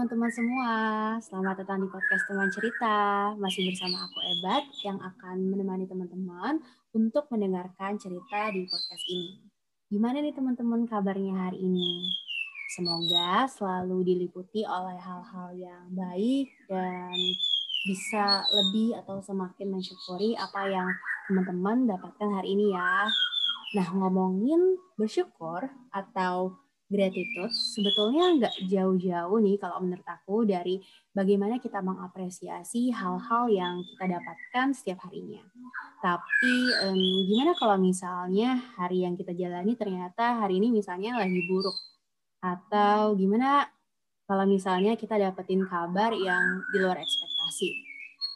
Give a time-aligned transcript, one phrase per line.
[0.00, 0.72] teman-teman semua,
[1.20, 2.96] selamat datang di podcast teman cerita.
[3.36, 6.56] Masih bersama aku Ebat yang akan menemani teman-teman
[6.96, 9.44] untuk mendengarkan cerita di podcast ini.
[9.92, 12.08] Gimana nih teman-teman kabarnya hari ini?
[12.72, 17.12] Semoga selalu diliputi oleh hal-hal yang baik dan
[17.84, 20.88] bisa lebih atau semakin mensyukuri apa yang
[21.28, 23.04] teman-teman dapatkan hari ini ya.
[23.76, 26.56] Nah, ngomongin bersyukur atau
[26.90, 30.82] gratitude sebetulnya nggak jauh-jauh nih kalau menurut aku dari
[31.14, 35.38] bagaimana kita mengapresiasi hal-hal yang kita dapatkan setiap harinya.
[36.02, 36.54] Tapi
[36.90, 36.98] um,
[37.30, 41.78] gimana kalau misalnya hari yang kita jalani ternyata hari ini misalnya lagi buruk?
[42.42, 43.70] Atau gimana
[44.26, 46.42] kalau misalnya kita dapetin kabar yang
[46.74, 47.70] di luar ekspektasi?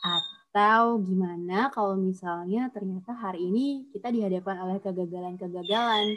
[0.06, 6.14] Atau gimana kalau misalnya ternyata hari ini kita dihadapkan oleh kegagalan-kegagalan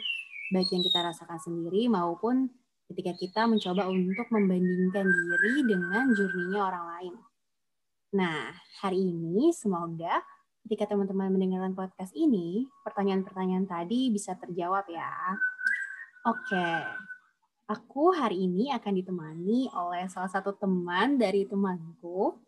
[0.48, 2.48] baik yang kita rasakan sendiri maupun
[2.88, 7.14] ketika kita mencoba untuk membandingkan diri dengan jurninya orang lain.
[8.16, 10.24] Nah, hari ini semoga
[10.64, 15.12] ketika teman-teman mendengarkan podcast ini, pertanyaan-pertanyaan tadi bisa terjawab ya.
[16.24, 16.68] Oke,
[17.68, 22.40] aku hari ini akan ditemani oleh salah satu teman dari temanku,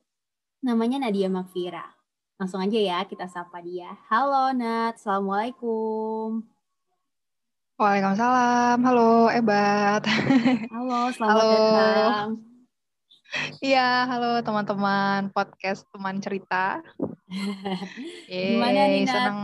[0.65, 1.85] namanya Nadia Makfira.
[2.41, 3.93] Langsung aja ya kita sapa dia.
[4.09, 6.60] Halo Nat, Assalamualaikum.
[7.81, 8.77] Waalaikumsalam.
[8.85, 10.05] Halo, Ebat.
[10.77, 11.49] Halo, selamat halo.
[11.49, 12.31] datang.
[13.65, 16.85] Iya, halo teman-teman podcast teman cerita.
[18.29, 19.39] Yeay, Gimana nih, senang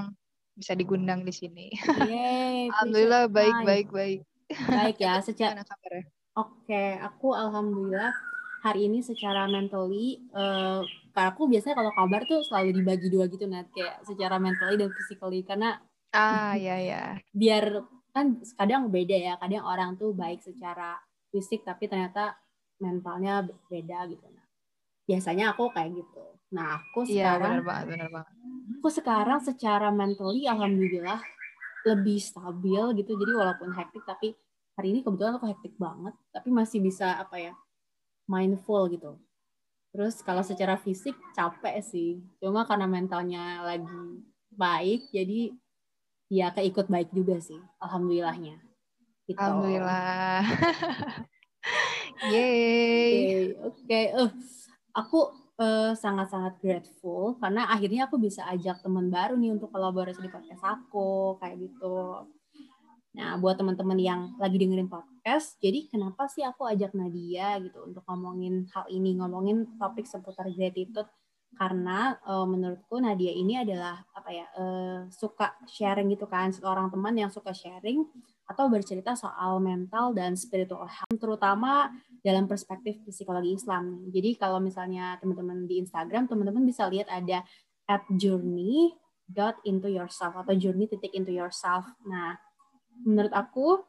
[0.52, 1.72] bisa digundang di sini.
[1.80, 4.20] Yeay, alhamdulillah baik, baik, baik.
[4.68, 6.04] Baik ya, secara Oke,
[6.36, 8.12] okay, aku alhamdulillah
[8.60, 10.84] hari ini secara mentally uh,
[11.16, 15.40] aku biasanya kalau kabar tuh selalu dibagi dua gitu Nat, kayak secara mentally dan physically
[15.40, 15.80] karena
[16.16, 17.20] Ah, ya ya.
[17.36, 17.84] Biar
[18.16, 20.96] kan kadang beda ya kadang orang tuh baik secara
[21.28, 22.32] fisik tapi ternyata
[22.80, 24.24] mentalnya beda gitu.
[24.32, 24.48] Nah
[25.04, 26.24] biasanya aku kayak gitu.
[26.56, 28.32] Nah aku iya, sekarang bener banget, bener banget.
[28.80, 31.20] aku sekarang secara mentally alhamdulillah
[31.84, 33.12] lebih stabil gitu.
[33.20, 34.32] Jadi walaupun hektik tapi
[34.80, 37.52] hari ini kebetulan aku hektik banget tapi masih bisa apa ya
[38.24, 39.20] mindful gitu.
[39.92, 42.24] Terus kalau secara fisik capek sih.
[42.40, 44.24] Cuma karena mentalnya lagi
[44.56, 45.52] baik jadi
[46.26, 48.58] ya keikut baik juga sih alhamdulillahnya
[49.26, 49.38] gitu.
[49.38, 50.42] alhamdulillah
[52.32, 53.52] Yeay.
[53.60, 54.04] Oke, okay.
[54.16, 54.30] uh,
[54.96, 60.30] aku uh, sangat-sangat grateful karena akhirnya aku bisa ajak teman baru nih untuk kolaborasi di
[60.32, 62.24] podcast aku kayak gitu.
[63.16, 68.04] Nah, buat teman-teman yang lagi dengerin podcast, jadi kenapa sih aku ajak Nadia gitu untuk
[68.04, 71.08] ngomongin hal ini, ngomongin topik seputar gratitude
[71.56, 77.16] karena uh, menurutku Nadia ini adalah apa ya uh, suka sharing gitu kan seorang teman
[77.16, 78.04] yang suka sharing
[78.44, 81.88] atau bercerita soal mental dan spiritual health terutama
[82.20, 84.04] dalam perspektif psikologi Islam.
[84.12, 87.40] Jadi kalau misalnya teman-teman di Instagram teman-teman bisa lihat ada
[87.88, 88.92] at journey
[89.24, 91.88] dot into yourself atau journey titik into yourself.
[92.04, 92.36] Nah
[93.00, 93.80] menurut aku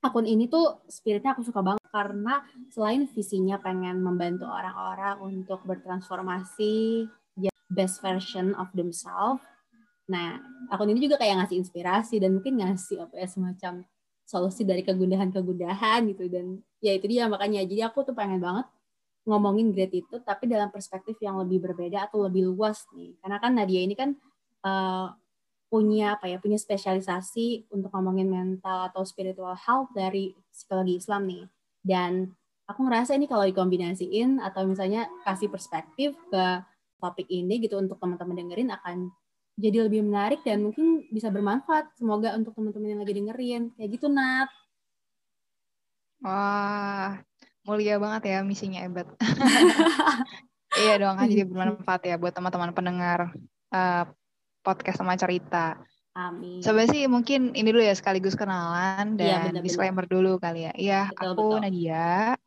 [0.00, 2.42] akun ini tuh spiritnya aku suka banget karena
[2.74, 7.06] selain visinya pengen membantu orang-orang untuk bertransformasi
[7.70, 9.40] best version of themselves
[10.04, 10.36] nah
[10.68, 13.86] akun ini juga kayak ngasih inspirasi dan mungkin ngasih apa ya semacam
[14.24, 17.62] solusi dari kegundahan-kegundahan gitu dan ya itu dia makanya.
[17.62, 18.66] Jadi aku tuh pengen banget
[19.24, 23.16] ngomongin gratitude tapi dalam perspektif yang lebih berbeda atau lebih luas nih.
[23.20, 24.16] Karena kan Nadia ini kan
[24.64, 25.12] uh,
[25.68, 31.44] punya apa ya punya spesialisasi untuk ngomongin mental atau spiritual health dari psikologi Islam nih
[31.84, 32.32] dan
[32.64, 36.44] aku ngerasa ini kalau dikombinasiin atau misalnya kasih perspektif ke
[36.96, 39.12] topik ini gitu untuk teman-teman dengerin akan
[39.54, 41.94] jadi lebih menarik dan mungkin bisa bermanfaat.
[41.94, 43.62] Semoga untuk teman-teman yang lagi dengerin.
[43.78, 44.50] Kayak gitu, Nat.
[46.24, 47.22] Wah,
[47.62, 49.06] mulia banget ya misinya Ebet.
[50.82, 53.30] iya dong, kan jadi bermanfaat ya buat teman-teman pendengar
[53.70, 54.04] uh,
[54.64, 55.78] podcast sama cerita.
[56.14, 56.62] Amin.
[56.62, 60.70] Sebenarnya sih mungkin ini dulu ya sekaligus kenalan iya, dan ya, bener, disclaimer dulu kali
[60.70, 60.72] ya.
[60.78, 61.58] Iya, aku betul.
[61.58, 62.38] Nadia.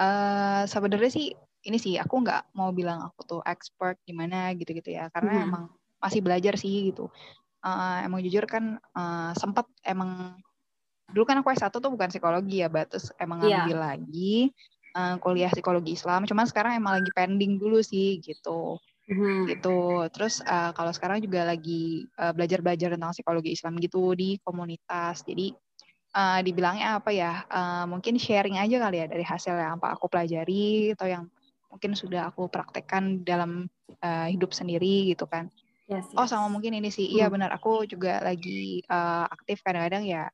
[0.00, 1.36] Uh, sebenarnya sih
[1.68, 5.46] ini sih aku nggak mau bilang aku tuh expert gimana gitu-gitu ya, karena hmm.
[5.46, 5.64] emang
[6.00, 7.12] masih belajar sih gitu.
[7.60, 10.40] Uh, emang jujur kan uh, sempat emang
[11.12, 13.68] dulu kan aku S1 tuh bukan psikologi ya, terus emang iya.
[13.68, 13.84] ngambil yeah.
[13.84, 14.36] lagi
[14.96, 16.24] uh, kuliah psikologi Islam.
[16.24, 19.50] Cuman sekarang emang lagi pending dulu sih gitu hmm.
[19.50, 20.06] gitu.
[20.12, 25.24] Terus uh, kalau sekarang juga lagi uh, belajar-belajar tentang psikologi Islam gitu di komunitas.
[25.24, 25.52] Jadi
[26.16, 27.44] uh, dibilangnya apa ya?
[27.48, 31.24] Uh, mungkin sharing aja kali ya dari hasil yang apa aku pelajari atau yang
[31.68, 33.66] mungkin sudah aku praktekkan dalam
[34.04, 35.50] uh, hidup sendiri gitu kan.
[35.84, 36.16] Yes, yes.
[36.16, 37.32] Oh sama mungkin ini sih, iya hmm.
[37.32, 40.32] iya benar aku juga lagi uh, aktif kadang-kadang ya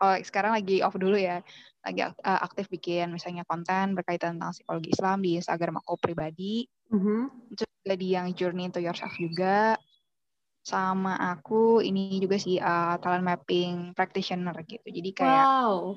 [0.00, 1.40] oh sekarang lagi off dulu ya
[1.80, 2.12] lagi uh,
[2.44, 7.20] aktif bikin misalnya konten berkaitan tentang psikologi Islam di Instagram aku pribadi mm-hmm.
[7.56, 9.78] terus juga di yang Journey to Yourself juga
[10.66, 15.94] sama aku ini juga sih uh, talent mapping practitioner gitu jadi kayak wow.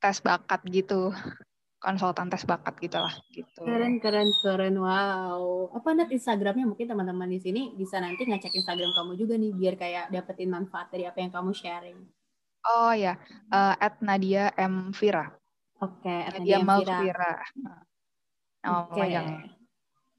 [0.00, 1.12] tes bakat gitu
[1.78, 3.62] konsultan tes bakat gitu lah gitu.
[3.62, 5.70] Keren keren keren wow.
[5.70, 9.74] Apa nanti Instagramnya mungkin teman-teman di sini bisa nanti ngecek Instagram kamu juga nih biar
[9.78, 11.98] kayak dapetin manfaat dari apa yang kamu sharing.
[12.66, 13.14] Oh ya,
[13.54, 15.30] uh, at Nadia M Vira.
[15.78, 17.32] Oke, okay, Nadia, Nadia M Vira.
[18.58, 18.98] Nama okay.
[18.98, 19.57] panjangnya.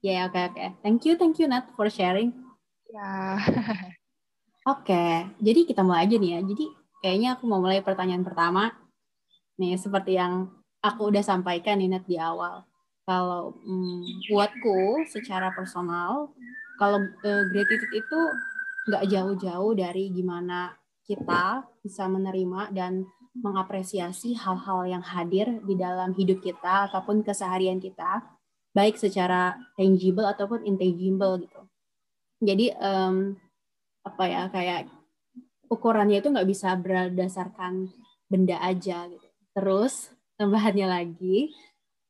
[0.00, 0.56] Ya, yeah, oke okay, oke.
[0.56, 0.68] Okay.
[0.80, 2.32] Thank you, thank you Nat for sharing.
[2.88, 3.36] Ya.
[4.72, 5.28] oke, okay.
[5.36, 6.40] jadi kita mulai aja nih ya.
[6.40, 6.64] Jadi
[7.04, 8.72] kayaknya aku mau mulai pertanyaan pertama.
[9.60, 10.48] Nih, seperti yang
[10.80, 12.64] aku udah sampaikan Ninat di awal.
[13.04, 16.32] Kalau hmm, buatku secara personal,
[16.80, 18.20] kalau uh, gratitude itu
[18.88, 20.72] nggak jauh-jauh dari gimana
[21.04, 23.04] kita bisa menerima dan
[23.36, 28.24] mengapresiasi hal-hal yang hadir di dalam hidup kita ataupun keseharian kita,
[28.70, 31.60] baik secara tangible ataupun intangible gitu.
[32.40, 33.36] Jadi um,
[34.06, 34.88] apa ya kayak
[35.68, 37.90] ukurannya itu nggak bisa berdasarkan
[38.30, 39.28] benda aja gitu.
[39.52, 41.52] Terus tambahannya lagi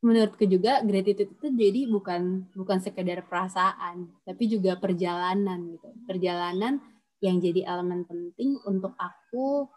[0.00, 6.80] menurutku juga gratitude itu jadi bukan bukan sekedar perasaan tapi juga perjalanan gitu perjalanan
[7.20, 9.68] yang jadi elemen penting untuk aku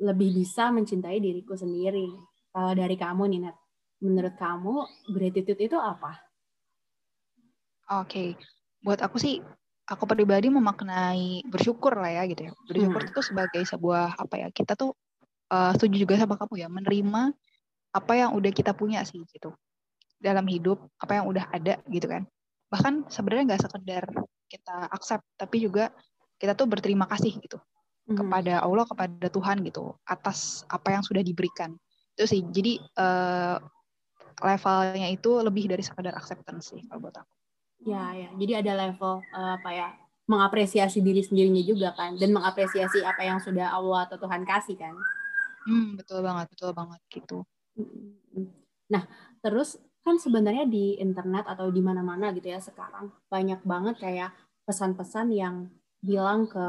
[0.00, 2.08] lebih bisa mencintai diriku sendiri
[2.48, 3.56] kalau dari kamu nih Nat
[3.98, 6.18] menurut kamu gratitude itu apa?
[7.88, 8.28] Oke okay.
[8.84, 9.40] buat aku sih
[9.88, 13.10] aku pribadi memaknai bersyukur lah ya gitu ya bersyukur hmm.
[13.10, 14.92] itu sebagai sebuah apa ya kita tuh
[15.48, 17.22] uh, setuju juga sama kamu ya menerima
[17.96, 19.56] apa yang udah kita punya sih gitu
[20.20, 22.28] dalam hidup apa yang udah ada gitu kan
[22.68, 24.04] bahkan sebenarnya nggak sekedar
[24.52, 25.88] kita accept tapi juga
[26.36, 28.16] kita tuh berterima kasih gitu mm-hmm.
[28.20, 31.72] kepada Allah kepada Tuhan gitu atas apa yang sudah diberikan
[32.18, 33.56] itu sih jadi uh,
[34.42, 37.34] levelnya itu lebih dari sekedar acceptance sih kalau buat aku.
[37.86, 38.28] Ya ya.
[38.34, 39.88] Jadi ada level uh, apa ya
[40.28, 44.94] mengapresiasi diri sendirinya juga kan dan mengapresiasi apa yang sudah Allah atau Tuhan kasih kan.
[45.64, 47.38] Hmm betul banget betul banget gitu.
[48.92, 49.02] Nah,
[49.40, 54.30] terus kan sebenarnya di internet atau di mana-mana gitu ya sekarang banyak banget kayak
[54.64, 55.68] pesan-pesan yang
[56.00, 56.66] bilang ke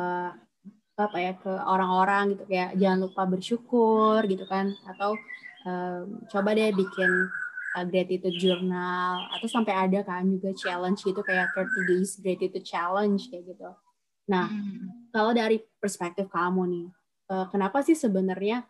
[0.99, 2.43] apa ya ke orang-orang gitu.
[2.47, 5.15] Kayak jangan lupa bersyukur gitu kan atau
[5.67, 7.11] um, coba deh bikin
[7.77, 13.29] uh, gratitude journal atau sampai ada kan juga challenge gitu kayak 30 days gratitude challenge
[13.29, 13.69] kayak gitu.
[14.29, 15.09] Nah, hmm.
[15.09, 16.87] kalau dari perspektif kamu nih,
[17.33, 18.65] uh, kenapa sih sebenarnya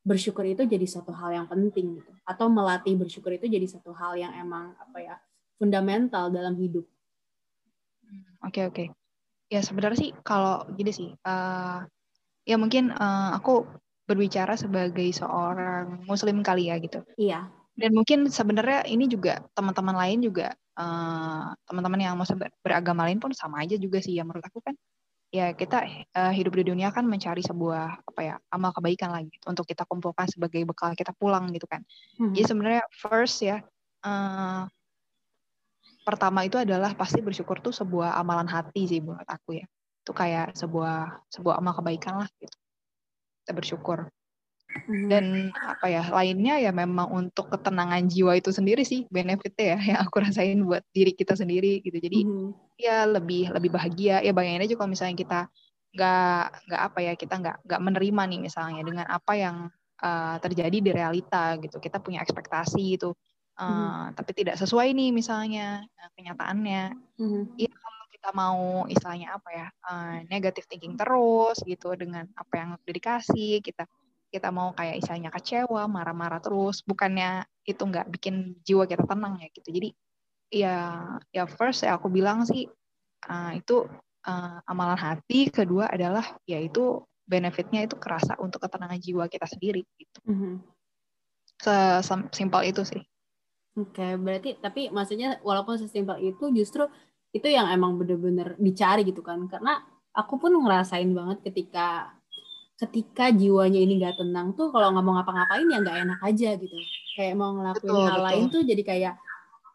[0.00, 4.16] bersyukur itu jadi satu hal yang penting gitu atau melatih bersyukur itu jadi satu hal
[4.16, 5.14] yang emang apa ya
[5.60, 6.88] fundamental dalam hidup.
[8.00, 8.74] Hmm, oke okay, oke.
[8.74, 8.86] Okay.
[9.50, 11.84] Ya sebenarnya sih kalau gini sih uh,
[12.48, 13.66] ya mungkin uh, aku
[14.08, 17.04] berbicara sebagai seorang muslim kali ya gitu.
[17.20, 17.59] Iya.
[17.80, 22.28] Dan mungkin sebenarnya ini juga teman-teman lain juga uh, teman-teman yang mau
[22.60, 24.76] beragama lain pun sama aja juga sih ya menurut aku kan
[25.30, 29.46] ya kita uh, hidup di dunia kan mencari sebuah apa ya amal kebaikan lagi gitu,
[29.46, 31.86] untuk kita kumpulkan sebagai bekal kita pulang gitu kan.
[32.18, 32.34] Hmm.
[32.34, 33.62] Jadi sebenarnya first ya
[34.02, 34.66] uh,
[36.02, 39.66] pertama itu adalah pasti bersyukur tuh sebuah amalan hati sih buat aku ya.
[40.02, 42.56] Itu kayak sebuah sebuah amal kebaikan lah gitu.
[43.46, 44.10] Kita bersyukur.
[44.70, 45.10] Hmm.
[45.10, 45.24] Dan
[45.54, 50.16] apa ya lainnya ya memang untuk ketenangan jiwa itu sendiri sih benefitnya ya yang aku
[50.24, 51.98] rasain buat diri kita sendiri gitu.
[51.98, 55.40] Jadi hmm ya lebih lebih bahagia ya bayangin aja kalau misalnya kita
[55.92, 59.56] nggak nggak apa ya kita nggak nggak menerima nih misalnya dengan apa yang
[60.00, 63.12] uh, terjadi di realita gitu kita punya ekspektasi itu
[63.58, 64.16] uh, mm-hmm.
[64.16, 66.84] tapi tidak sesuai nih misalnya uh, kenyataannya
[67.20, 67.42] mm-hmm.
[67.58, 72.70] ya kalau kita mau istilahnya apa ya uh, negatif thinking terus gitu dengan apa yang
[72.86, 73.84] dikasih kita
[74.30, 79.48] kita mau kayak istilahnya kecewa marah-marah terus bukannya itu nggak bikin jiwa kita tenang ya
[79.50, 79.68] gitu.
[79.68, 79.88] Jadi
[80.50, 80.76] ya
[81.30, 82.66] ya first ya aku bilang sih
[83.26, 83.86] uh, itu
[84.26, 90.18] uh, amalan hati kedua adalah yaitu benefitnya itu kerasa untuk ketenangan jiwa kita sendiri gitu.
[90.26, 90.54] Mm-hmm.
[91.60, 93.02] sesimpel itu sih.
[93.78, 96.90] Oke okay, berarti tapi maksudnya walaupun sesimpel itu justru
[97.30, 99.46] itu yang emang bener-bener dicari gitu kan.
[99.46, 99.78] Karena
[100.10, 102.18] aku pun ngerasain banget ketika
[102.80, 106.76] ketika jiwanya ini gak tenang tuh kalau nggak mau ngapa-ngapain ya nggak enak aja gitu
[107.12, 108.26] kayak mau ngelakuin betul, hal betul.
[108.26, 109.14] lain tuh jadi kayak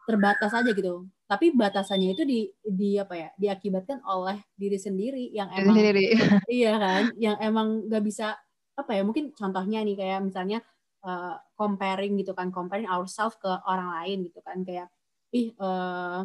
[0.06, 5.50] terbatas aja gitu tapi batasannya itu di di apa ya diakibatkan oleh diri sendiri yang
[5.50, 6.14] emang sendiri.
[6.62, 8.38] iya kan yang emang nggak bisa
[8.78, 10.58] apa ya mungkin contohnya nih kayak misalnya
[11.02, 14.86] uh, comparing gitu kan comparing ourselves ke orang lain gitu kan kayak
[15.34, 16.22] ih uh,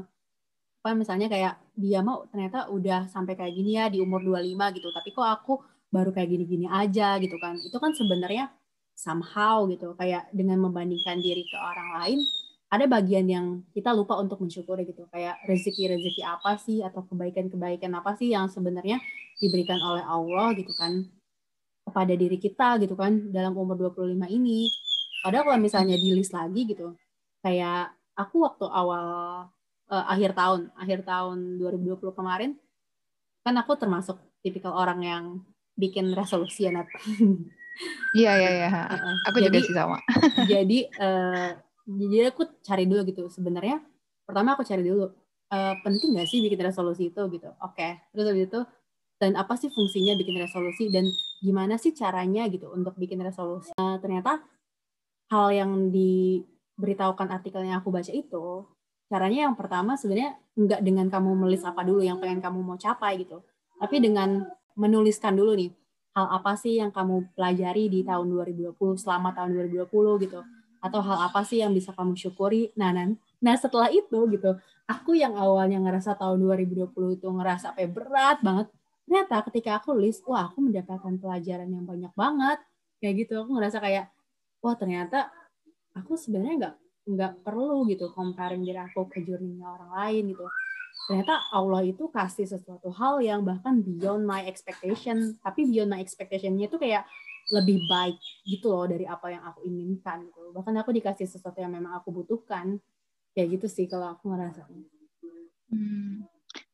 [0.81, 4.89] apa misalnya kayak dia mau ternyata udah sampai kayak gini ya di umur 25 gitu
[4.93, 5.53] tapi kok aku
[5.91, 7.59] baru kayak gini-gini aja gitu kan.
[7.59, 8.49] Itu kan sebenarnya
[8.95, 12.19] somehow gitu kayak dengan membandingkan diri ke orang lain
[12.71, 13.45] ada bagian yang
[13.75, 15.05] kita lupa untuk mensyukuri gitu.
[15.11, 18.97] Kayak rezeki-rezeki apa sih atau kebaikan-kebaikan apa sih yang sebenarnya
[19.43, 21.03] diberikan oleh Allah gitu kan
[21.83, 24.71] kepada diri kita gitu kan dalam umur 25 ini.
[25.21, 26.95] Padahal kalau misalnya di list lagi gitu
[27.43, 29.05] kayak aku waktu awal
[29.89, 32.51] uh, akhir tahun akhir tahun 2020 kemarin
[33.41, 35.23] kan aku termasuk tipikal orang yang
[35.75, 36.87] bikin resolusi ya Nat.
[38.11, 38.69] Iya iya iya.
[39.31, 39.97] Aku jadi, juga sih sama.
[40.51, 41.49] jadi uh,
[41.87, 43.23] jadi aku cari dulu gitu.
[43.31, 43.81] Sebenarnya
[44.27, 45.09] pertama aku cari dulu
[45.51, 47.49] uh, penting gak sih bikin resolusi itu gitu?
[47.63, 47.91] Oke okay.
[48.13, 48.61] terus habis itu
[49.21, 51.05] dan apa sih fungsinya bikin resolusi dan
[51.41, 53.71] gimana sih caranya gitu untuk bikin resolusi?
[53.79, 54.43] Uh, ternyata
[55.31, 58.67] hal yang diberitahukan artikel yang aku baca itu
[59.11, 63.23] caranya yang pertama sebenarnya nggak dengan kamu menulis apa dulu yang pengen kamu mau capai
[63.23, 63.43] gitu.
[63.81, 65.71] Tapi dengan menuliskan dulu nih
[66.11, 70.39] hal apa sih yang kamu pelajari di tahun 2020 selama tahun 2020 gitu?
[70.81, 72.73] Atau hal apa sih yang bisa kamu syukuri?
[72.75, 73.07] Nah nah,
[73.39, 74.57] nah setelah itu gitu
[74.89, 78.67] aku yang awalnya ngerasa tahun 2020 itu ngerasa apa berat banget
[79.07, 82.59] ternyata ketika aku list wah aku mendapatkan pelajaran yang banyak banget.
[83.01, 84.05] Kayak gitu aku ngerasa kayak
[84.61, 85.31] wah ternyata
[85.97, 86.75] aku sebenarnya nggak
[87.11, 90.45] nggak perlu gitu comparing diri aku ke journey orang lain gitu
[91.11, 96.71] ternyata Allah itu kasih sesuatu hal yang bahkan beyond my expectation tapi beyond my expectationnya
[96.71, 97.03] itu kayak
[97.51, 98.15] lebih baik
[98.47, 100.55] gitu loh dari apa yang aku inginkan gitu.
[100.55, 102.79] Bahkan aku dikasih sesuatu yang memang aku butuhkan.
[103.35, 104.67] Kayak gitu sih kalau aku ngerasa.
[105.71, 106.27] Hmm,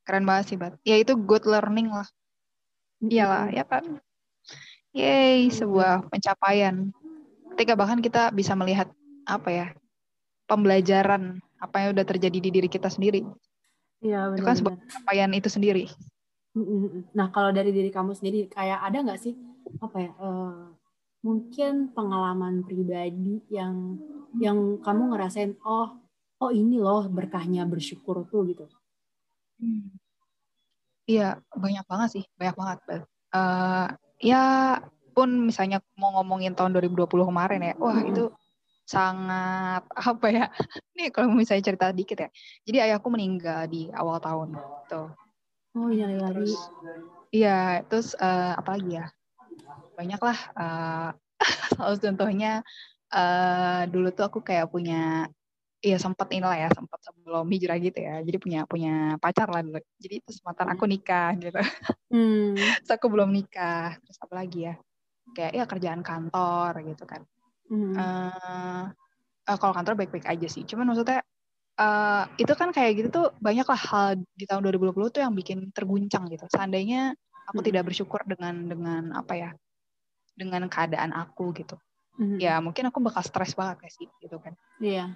[0.06, 0.78] keren banget sih, Bat.
[0.86, 2.06] Ya itu good learning lah.
[3.02, 4.02] Iyalah, ya kan?
[4.94, 6.90] Yay, sebuah pencapaian.
[7.54, 8.90] Ketika bahkan kita bisa melihat
[9.30, 9.68] apa ya,
[10.50, 13.22] pembelajaran apa yang udah terjadi di diri kita sendiri.
[14.02, 14.38] Iya, benar.
[14.38, 15.86] Itu kan sebuah pencapaian itu sendiri.
[17.14, 19.38] Nah, kalau dari diri kamu sendiri, kayak ada nggak sih
[19.84, 20.72] apa ya uh,
[21.26, 24.00] mungkin pengalaman pribadi yang
[24.38, 25.98] yang kamu ngerasain oh
[26.40, 28.66] oh ini loh berkahnya bersyukur tuh gitu
[29.60, 29.98] hmm.
[31.10, 32.78] iya banyak banget sih banyak banget
[33.34, 33.88] uh,
[34.22, 34.44] ya
[35.12, 38.30] pun misalnya mau ngomongin tahun 2020 kemarin ya wah itu
[38.88, 39.84] sangat
[40.16, 40.46] apa ya
[40.96, 42.30] nih kalau misalnya cerita dikit ya.
[42.64, 44.56] Jadi ayahku meninggal di awal tahun
[44.88, 45.12] tuh
[45.76, 46.56] oh iya lagi
[47.36, 47.60] iya.
[47.86, 49.06] Terus uh, apa lagi ya?
[50.00, 51.10] Banyak lah uh,
[51.76, 52.64] salah contohnya
[53.12, 55.28] uh, dulu tuh aku kayak punya
[55.78, 58.18] Iya sempat inilah ya sempat sebelum hijrah gitu ya.
[58.26, 59.78] Jadi punya punya pacar lah dulu.
[60.02, 61.54] Jadi itu kesempatan aku nikah gitu.
[62.10, 62.58] Hmm.
[62.82, 63.94] terus aku belum nikah.
[64.02, 64.76] Terus apa lagi ya?
[65.38, 67.22] Kayak ya kerjaan kantor gitu kan
[67.68, 67.94] hmm.
[67.96, 68.86] uh,
[69.48, 71.24] uh, kalau kantor baik-baik aja sih cuman maksudnya
[71.80, 75.72] uh, itu kan kayak gitu tuh banyak lah hal di tahun 2020 tuh yang bikin
[75.72, 77.16] terguncang gitu seandainya
[77.48, 77.68] aku hmm.
[77.72, 79.50] tidak bersyukur dengan dengan apa ya
[80.38, 81.76] dengan keadaan aku gitu
[82.22, 82.38] mm-hmm.
[82.38, 85.08] ya mungkin aku bakal stres banget kayak sih gitu kan iya yeah.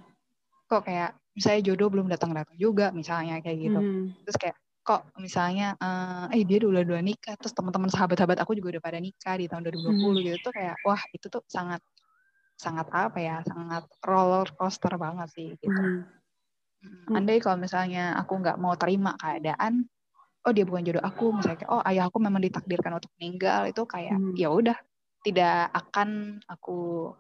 [0.66, 4.26] kok kayak misalnya jodoh belum datang datang juga misalnya kayak gitu mm-hmm.
[4.26, 8.78] terus kayak kok misalnya uh, eh dia udah dua nikah terus teman-teman sahabat-sahabat aku juga
[8.78, 10.16] udah pada nikah di tahun 2020 mm-hmm.
[10.26, 11.86] gitu tuh kayak wah itu tuh sangat
[12.62, 17.18] sangat apa ya sangat roller coaster banget sih gitu mm-hmm.
[17.18, 19.90] andai kalau misalnya aku nggak mau terima keadaan
[20.46, 24.14] oh dia bukan jodoh aku misalnya oh ayah aku memang ditakdirkan untuk meninggal itu kayak
[24.14, 24.38] hmm.
[24.38, 24.78] ya udah
[25.22, 27.14] tidak akan aku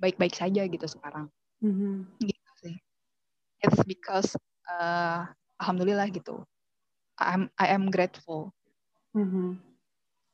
[0.00, 1.28] baik-baik saja gitu sekarang.
[1.60, 1.94] Mm-hmm.
[2.20, 2.76] Gitu sih.
[3.64, 4.36] It's because
[4.68, 5.28] uh,
[5.60, 6.44] alhamdulillah gitu.
[7.20, 8.50] I am I am grateful.
[9.14, 9.60] Mm-hmm.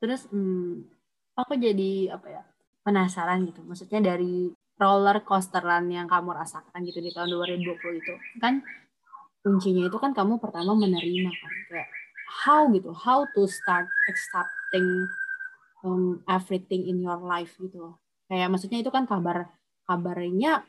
[0.00, 0.88] Terus hmm,
[1.36, 2.42] aku jadi apa ya
[2.90, 3.62] penasaran gitu.
[3.62, 8.14] Maksudnya dari roller coasteran yang kamu rasakan gitu di tahun 2020 itu.
[8.42, 8.66] Kan
[9.40, 11.52] kuncinya itu kan kamu pertama menerima kan.
[11.70, 11.88] Kayak
[12.30, 15.06] how gitu how to start accepting
[15.86, 17.98] um, everything in your life gitu
[18.30, 19.50] kayak maksudnya itu kan kabar
[19.90, 20.62] kabarnya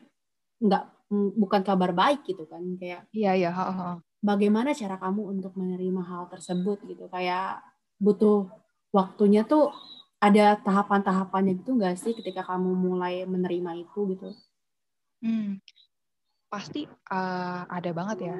[0.58, 2.58] nggak mm, bukan kabar baik gitu kan.
[2.74, 3.50] Kayak iya iya
[4.18, 7.06] bagaimana cara kamu untuk menerima hal tersebut gitu.
[7.06, 7.62] Kayak
[8.02, 8.50] butuh
[8.90, 9.70] waktunya tuh
[10.22, 14.30] ada tahapan-tahapannya gitu nggak sih ketika kamu mulai menerima itu gitu
[15.26, 15.58] hmm,
[16.46, 18.36] pasti uh, ada banget ya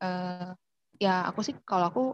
[0.00, 0.50] uh,
[0.96, 2.04] ya aku sih kalau aku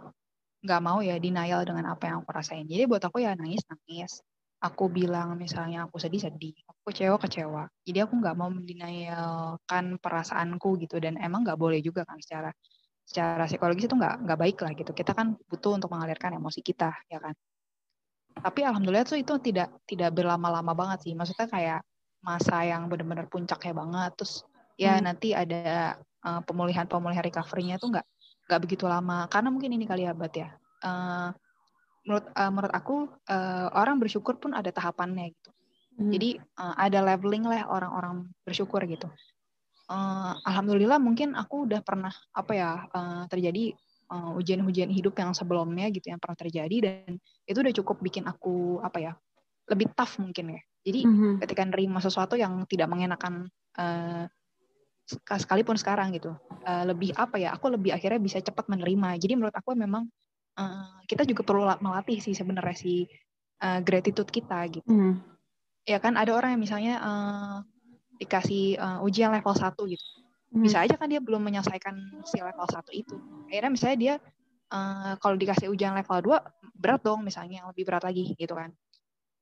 [0.63, 2.65] nggak mau ya denial dengan apa yang aku rasain.
[2.71, 4.23] Jadi buat aku ya nangis nangis.
[4.63, 7.63] Aku bilang misalnya aku sedih sedih, aku kecewa kecewa.
[7.83, 12.55] Jadi aku nggak mau mendenialkan perasaanku gitu dan emang nggak boleh juga kan secara
[13.03, 14.95] secara psikologis itu nggak nggak baik lah gitu.
[14.95, 17.35] Kita kan butuh untuk mengalirkan emosi kita ya kan.
[18.33, 21.13] Tapi alhamdulillah tuh itu tidak tidak berlama-lama banget sih.
[21.13, 21.81] Maksudnya kayak
[22.23, 24.11] masa yang benar-benar puncaknya banget.
[24.17, 24.47] Terus
[24.79, 25.05] ya hmm.
[25.05, 28.07] nanti ada uh, pemulihan pemulihan recovery-nya tuh nggak
[28.49, 30.51] nggak begitu lama karena mungkin ini kali bat ya
[30.83, 31.31] uh,
[32.03, 35.53] menurut uh, menurut aku uh, orang bersyukur pun ada tahapannya gitu
[35.99, 36.11] Hmm.
[36.13, 39.09] Jadi uh, ada leveling lah orang-orang bersyukur gitu.
[39.91, 43.77] Uh, Alhamdulillah mungkin aku udah pernah apa ya uh, terjadi
[44.13, 47.17] uh, ujian-ujian hidup yang sebelumnya gitu yang pernah terjadi dan
[47.49, 49.13] itu udah cukup bikin aku apa ya
[49.73, 50.63] lebih tough mungkin ya.
[50.83, 51.33] Jadi mm-hmm.
[51.47, 53.49] ketika nerima sesuatu yang tidak mengenakan
[53.81, 54.29] uh,
[55.09, 56.35] sekalipun sekarang gitu
[56.67, 59.17] uh, lebih apa ya aku lebih akhirnya bisa cepat menerima.
[59.17, 60.05] Jadi menurut aku memang
[60.61, 63.09] uh, kita juga perlu melatih sih sebenarnya si
[63.65, 64.87] uh, gratitude kita gitu.
[64.93, 65.33] Mm
[65.83, 67.57] ya kan ada orang yang misalnya uh,
[68.23, 70.07] dikasih uh, ujian level 1 gitu.
[70.53, 70.69] Hmm.
[70.69, 73.17] Bisa aja kan dia belum menyelesaikan si level 1 itu.
[73.49, 74.15] Akhirnya misalnya dia
[74.69, 78.69] uh, kalau dikasih ujian level 2 berat dong misalnya yang lebih berat lagi gitu kan.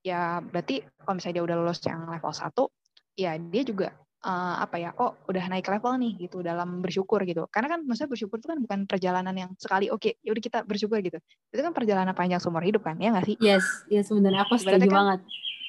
[0.06, 3.88] Ya berarti kalau misalnya dia udah lulus yang level 1 ya dia juga
[4.22, 7.50] uh, apa ya oh udah naik level nih gitu dalam bersyukur gitu.
[7.50, 10.58] Karena kan maksudnya bersyukur itu kan bukan perjalanan yang sekali oke okay, ya udah kita
[10.62, 11.18] bersyukur gitu.
[11.50, 13.36] Itu kan perjalanan panjang seumur hidup kan ya nggak sih?
[13.42, 15.20] Yes ya yes, sebenarnya aku setuju kan, banget.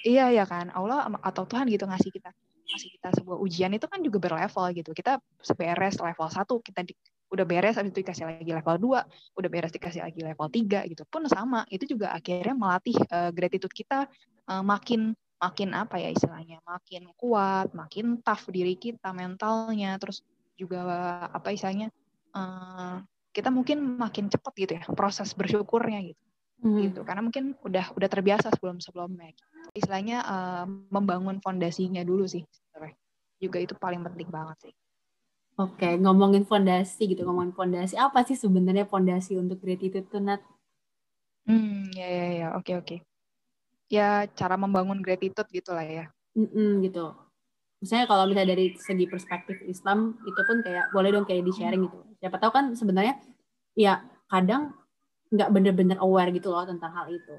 [0.05, 0.69] Iya ya kan.
[0.69, 2.29] Allah atau Tuhan gitu ngasih kita
[2.71, 5.19] ngasih kita sebuah ujian itu kan juga berlevel gitu kita
[5.59, 6.95] beres level satu kita di,
[7.31, 11.03] udah beres habis itu dikasih lagi level 2, udah beres dikasih lagi level 3 gitu.
[11.07, 14.11] Pun sama, itu juga akhirnya melatih uh, gratitude kita
[14.51, 20.21] uh, makin makin apa ya istilahnya, makin kuat, makin tough diri kita mentalnya, terus
[20.59, 20.83] juga
[21.33, 21.89] apa istilahnya
[22.35, 23.01] uh,
[23.31, 26.21] kita mungkin makin cepat gitu ya proses bersyukurnya gitu
[26.61, 26.79] hmm.
[26.89, 29.45] gitu karena mungkin udah udah terbiasa sebelum sebelumnya gitu.
[29.77, 32.45] istilahnya uh, membangun fondasinya dulu sih
[33.41, 34.73] juga itu paling penting banget sih
[35.59, 40.39] Oke, okay, ngomongin fondasi gitu, ngomongin fondasi apa sih sebenarnya fondasi untuk gratitude tuh Nat?
[41.43, 42.95] Hmm, ya ya ya, oke oke.
[43.91, 46.05] Ya cara membangun gratitude gitu lah ya.
[46.39, 47.13] Mm-mm, gitu.
[47.83, 51.83] Misalnya kalau misalnya dari segi perspektif Islam itu pun kayak boleh dong kayak di sharing
[51.83, 51.99] gitu.
[52.23, 53.19] Siapa tahu kan sebenarnya
[53.75, 54.01] ya
[54.31, 54.71] kadang
[55.31, 57.35] nggak bener-bener aware gitu loh tentang hal itu.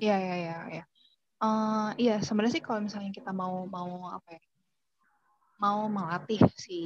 [0.00, 0.56] Iya iya iya.
[0.72, 0.84] Iya
[1.42, 4.42] uh, iya sebenarnya sih kalau misalnya kita mau mau apa ya
[5.58, 6.80] mau melatih si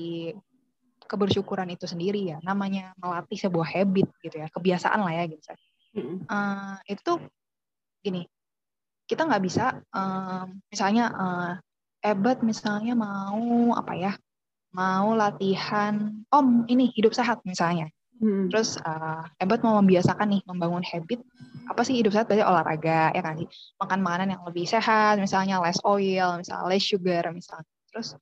[1.05, 5.53] kebersyukuran itu sendiri ya namanya melatih sebuah habit gitu ya kebiasaan lah ya gitu.
[6.25, 7.13] Uh, itu
[8.01, 8.25] gini
[9.05, 11.53] kita nggak bisa uh, misalnya uh,
[12.03, 14.13] Ebet misalnya mau apa ya
[14.73, 18.47] mau latihan om ini hidup sehat misalnya Hmm.
[18.55, 21.27] Terus uh, Ebot mau membiasakan nih membangun habit
[21.67, 23.51] apa sih hidup sehat berarti olahraga ya kan sih?
[23.83, 28.15] Makan makanan yang lebih sehat misalnya less oil misalnya less sugar misalnya terus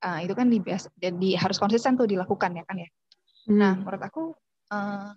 [0.00, 2.88] uh, itu kan dibias jadi harus konsisten tuh dilakukan ya kan ya?
[3.44, 3.58] Hmm.
[3.60, 4.22] nah menurut aku
[4.72, 5.12] uh,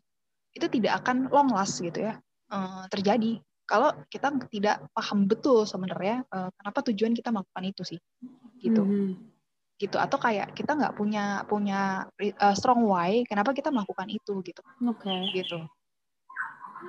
[0.52, 2.20] itu tidak akan long last gitu ya
[2.52, 3.40] uh, terjadi.
[3.66, 8.00] Kalau kita tidak paham betul sebenarnya uh, kenapa tujuan kita melakukan itu sih
[8.60, 8.84] gitu.
[8.84, 9.35] Hmm
[9.76, 9.98] gitu.
[10.00, 14.62] Atau kayak kita nggak punya punya uh, strong why kenapa kita melakukan itu gitu.
[14.88, 15.08] Oke.
[15.08, 15.44] Okay.
[15.44, 15.60] gitu.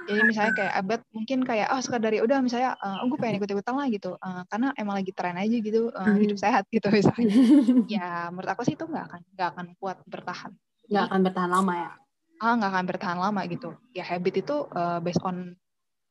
[0.07, 3.19] Jadi misalnya kayak abad mungkin kayak oh sekadar dari ya udah misalnya uh, oh gue
[3.19, 4.15] pengen ikut ikutan lah gitu.
[4.21, 6.19] Uh, karena emang lagi tren aja gitu uh, mm.
[6.21, 7.35] hidup sehat gitu misalnya.
[7.97, 10.53] Ya menurut aku sih itu nggak akan nggak akan kuat bertahan.
[10.87, 11.91] Nggak akan bertahan lama ya?
[12.37, 13.71] Ah nggak akan bertahan lama gitu.
[13.97, 15.57] Ya habit itu uh, based on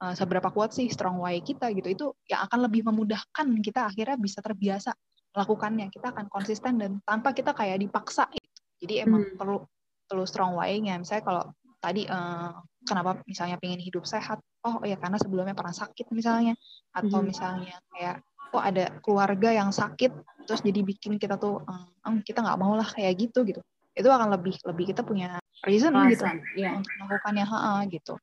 [0.02, 1.88] uh, seberapa kuat sih strong why kita gitu.
[1.88, 4.92] Itu yang akan lebih memudahkan kita akhirnya bisa terbiasa
[5.36, 5.91] melakukannya.
[5.91, 8.32] Kita akan konsisten dan tanpa kita kayak dipaksa.
[8.80, 9.36] Jadi emang hmm.
[9.36, 9.60] perlu
[10.08, 10.95] perlu strong why-nya.
[10.95, 11.43] Misalnya kalau
[11.84, 12.56] tadi uh,
[12.88, 14.39] kenapa misalnya pengen hidup sehat?
[14.63, 16.56] Oh ya karena sebelumnya pernah sakit misalnya.
[16.95, 17.28] Atau hmm.
[17.28, 18.24] misalnya kayak
[18.56, 20.15] oh ada keluarga yang sakit
[20.48, 21.60] terus jadi bikin kita tuh
[22.06, 23.60] um, kita nggak mau lah kayak gitu gitu.
[23.91, 26.80] Itu akan lebih lebih kita punya reason Alasan, gitu ya.
[26.80, 28.15] untuk melakukannya ha, gitu.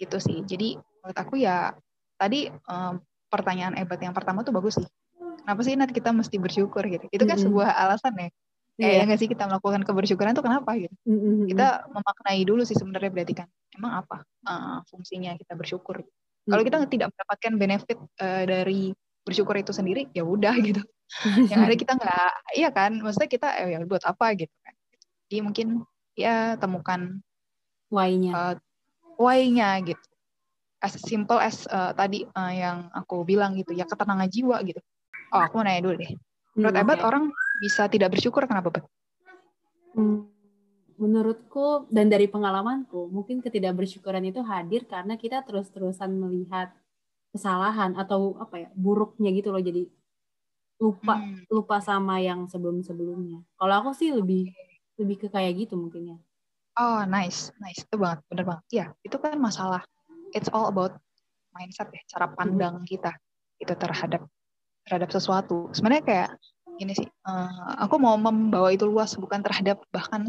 [0.00, 0.38] Gitu sih.
[0.48, 1.74] Jadi menurut aku ya
[2.16, 4.88] tadi um, pertanyaan Ebat yang pertama tuh bagus sih
[5.42, 7.06] kenapa sih Nat kita mesti bersyukur gitu?
[7.10, 7.44] Itu kan mm -hmm.
[7.50, 8.28] sebuah alasan ya.
[8.72, 9.04] Kayak yeah.
[9.04, 10.94] nggak sih kita melakukan kebersyukuran itu kenapa gitu?
[11.04, 11.44] Mm -hmm.
[11.50, 13.48] kita memaknai dulu sih sebenarnya berarti kan.
[13.74, 16.00] Emang apa uh, fungsinya kita bersyukur?
[16.00, 16.50] Mm -hmm.
[16.54, 20.82] kalau kita tidak mendapatkan benefit uh, dari bersyukur itu sendiri ya udah gitu.
[21.52, 22.92] Yang ada kita nggak iya kan?
[23.02, 24.74] Maksudnya kita eh, ya buat apa gitu kan?
[25.28, 25.66] Jadi mungkin
[26.16, 27.20] ya temukan
[27.92, 28.32] why-nya.
[28.32, 28.54] uh,
[29.20, 30.00] why-nya gitu.
[30.82, 34.82] As simple as uh, tadi uh, yang aku bilang gitu ya ketenangan jiwa gitu
[35.32, 36.12] Oh, aku mau nanya dulu deh.
[36.52, 37.08] Menurut hmm, Ebat okay.
[37.08, 37.24] orang
[37.64, 38.84] bisa tidak bersyukur kenapa, Bet?
[39.96, 40.28] Hmm,
[41.00, 46.72] menurutku dan dari pengalamanku, mungkin ketidakbersyukuran itu hadir karena kita terus-terusan melihat
[47.32, 49.88] kesalahan atau apa ya buruknya gitu loh jadi
[50.76, 51.48] lupa hmm.
[51.48, 53.40] lupa sama yang sebelum-sebelumnya.
[53.56, 54.52] Kalau aku sih lebih
[55.00, 56.18] lebih ke kayak gitu mungkin ya.
[56.76, 57.52] Oh, nice.
[57.60, 57.84] Nice.
[57.84, 58.64] Itu banget, bener banget.
[58.72, 59.84] Iya, itu kan masalah.
[60.32, 60.96] It's all about
[61.52, 62.88] mindset ya, cara pandang hmm.
[62.88, 63.12] kita
[63.60, 64.24] itu terhadap
[64.86, 65.70] terhadap sesuatu.
[65.74, 66.28] Sebenarnya kayak
[66.80, 70.26] gini sih, uh, aku mau membawa itu luas bukan terhadap bahkan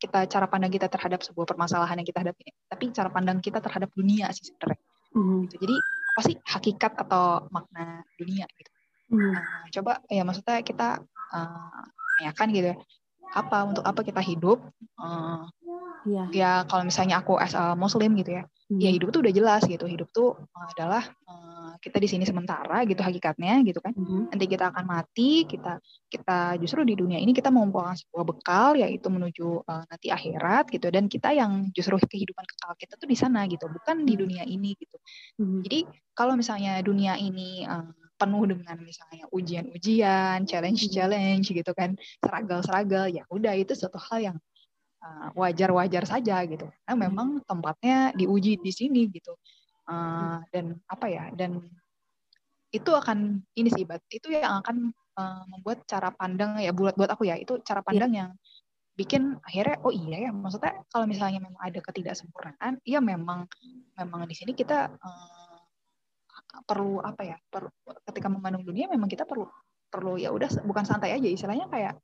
[0.00, 3.92] kita cara pandang kita terhadap sebuah permasalahan yang kita hadapi, tapi cara pandang kita terhadap
[3.92, 4.80] dunia sih sebenarnya.
[5.14, 5.36] Mm.
[5.46, 5.54] Gitu.
[5.60, 5.76] Jadi
[6.14, 8.70] apa sih hakikat atau makna dunia gitu.
[9.10, 9.34] Hmm.
[9.34, 10.88] Nah, coba ya maksudnya kita
[11.34, 11.82] uh,
[12.22, 12.76] ya kan gitu ya
[13.34, 14.62] apa untuk apa kita hidup
[15.02, 15.42] uh,
[16.06, 16.26] yeah.
[16.30, 18.78] ya kalau misalnya aku as a muslim gitu ya hmm.
[18.78, 21.43] ya hidup tuh udah jelas gitu hidup tuh adalah uh,
[21.84, 24.32] kita di sini sementara gitu hakikatnya gitu kan hmm.
[24.32, 25.76] nanti kita akan mati kita
[26.08, 30.88] kita justru di dunia ini kita mengumpulkan sebuah bekal yaitu menuju uh, nanti akhirat gitu
[30.88, 34.72] dan kita yang justru kehidupan kekal kita tuh di sana gitu bukan di dunia ini
[34.80, 34.96] gitu
[35.44, 35.60] hmm.
[35.68, 35.78] jadi
[36.16, 43.52] kalau misalnya dunia ini uh, penuh dengan misalnya ujian-ujian, challenge-challenge gitu kan, seragel-seragel, ya udah
[43.58, 44.36] itu suatu hal yang
[45.02, 46.64] uh, wajar-wajar saja gitu.
[46.70, 49.36] Nah, memang tempatnya diuji di sini gitu.
[49.84, 51.24] Uh, dan apa ya?
[51.36, 51.60] Dan
[52.72, 57.12] itu akan ini sih, Bat, itu yang akan uh, membuat cara pandang ya buat buat
[57.12, 57.86] aku ya, itu cara iya.
[57.86, 58.20] pandang yeah.
[58.24, 58.30] yang
[58.94, 63.50] bikin akhirnya oh iya ya maksudnya kalau misalnya memang ada ketidaksempurnaan ya memang
[63.98, 65.58] memang di sini kita uh,
[66.62, 67.74] perlu apa ya perlu
[68.06, 69.50] ketika memandang dunia memang kita perlu
[69.90, 71.98] perlu ya udah bukan santai aja istilahnya kayak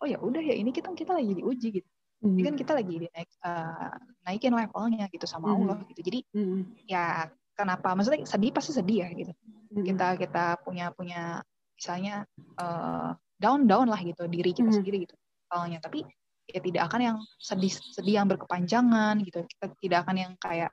[0.00, 1.90] oh ya udah ya ini kita kita lagi diuji gitu
[2.22, 2.36] mm.
[2.36, 5.56] ini kan kita lagi naik uh, naikin levelnya gitu sama mm.
[5.56, 6.60] Allah gitu jadi mm.
[6.88, 9.32] ya kenapa maksudnya sedih pasti sedih ya gitu
[9.74, 9.84] mm.
[9.84, 11.40] kita kita punya punya
[11.76, 12.24] misalnya
[12.56, 14.76] uh, down down lah gitu diri kita mm.
[14.80, 15.16] sendiri gitu
[15.52, 16.04] awalnya tapi
[16.46, 20.70] ya tidak akan yang sedih sedih yang berkepanjangan gitu kita tidak akan yang kayak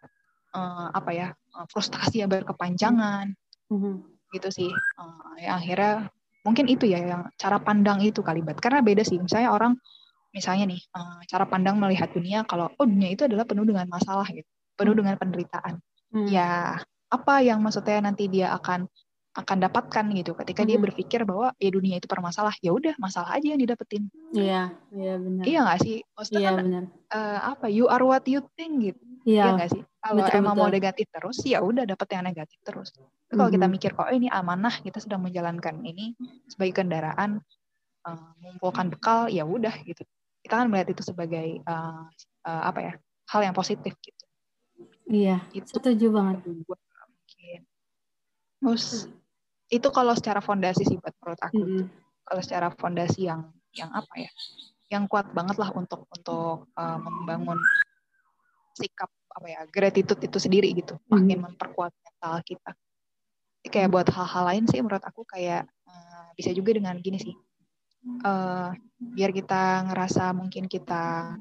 [0.54, 1.28] uh, apa ya
[1.74, 3.34] frustasi yang berkepanjangan
[3.74, 3.96] mm-hmm.
[4.38, 6.14] gitu sih uh, ya akhirnya
[6.46, 9.74] mungkin itu ya yang cara pandang itu kalibat karena beda sih misalnya orang
[10.34, 14.26] misalnya nih uh, cara pandang melihat dunia kalau oh dunia itu adalah penuh dengan masalah
[14.34, 15.00] gitu penuh mm.
[15.00, 15.74] dengan penderitaan
[16.10, 16.28] mm.
[16.34, 16.82] ya
[17.14, 18.90] apa yang maksudnya nanti dia akan
[19.34, 20.68] akan dapatkan gitu ketika mm.
[20.70, 20.86] dia hmm.
[20.86, 25.44] berpikir bahwa ya dunia itu permasalah ya udah masalah aja yang didapetin iya iya benar
[25.46, 29.54] iya nggak sih maksudnya iya, kan Uh, apa you are what you think gitu iya
[29.54, 30.66] nggak sih kalau betul, emang betul.
[30.66, 33.38] mau negatif terus ya udah dapet yang negatif terus mm-hmm.
[33.38, 36.18] kalau kita mikir kok oh, ini amanah kita sedang menjalankan ini
[36.50, 37.42] sebagai kendaraan
[38.06, 40.06] uh, mengumpulkan bekal ya udah gitu
[40.44, 42.04] kita kan melihat itu sebagai uh,
[42.44, 42.94] uh, apa ya
[43.32, 44.24] hal yang positif gitu.
[45.08, 46.44] Iya itu setuju banget.
[46.44, 47.60] mungkin.
[48.60, 49.08] Terus
[49.72, 51.86] itu kalau secara fondasi sih buat menurut aku mm-hmm.
[52.28, 54.32] kalau secara fondasi yang yang apa ya
[54.92, 57.58] yang kuat banget lah untuk untuk uh, membangun
[58.78, 61.00] sikap apa ya gratitude itu sendiri gitu.
[61.08, 62.72] Makin memperkuat mental kita.
[63.64, 67.34] Kayak buat hal-hal lain sih menurut aku kayak uh, bisa juga dengan gini sih
[68.24, 71.36] uh, biar kita ngerasa mungkin kita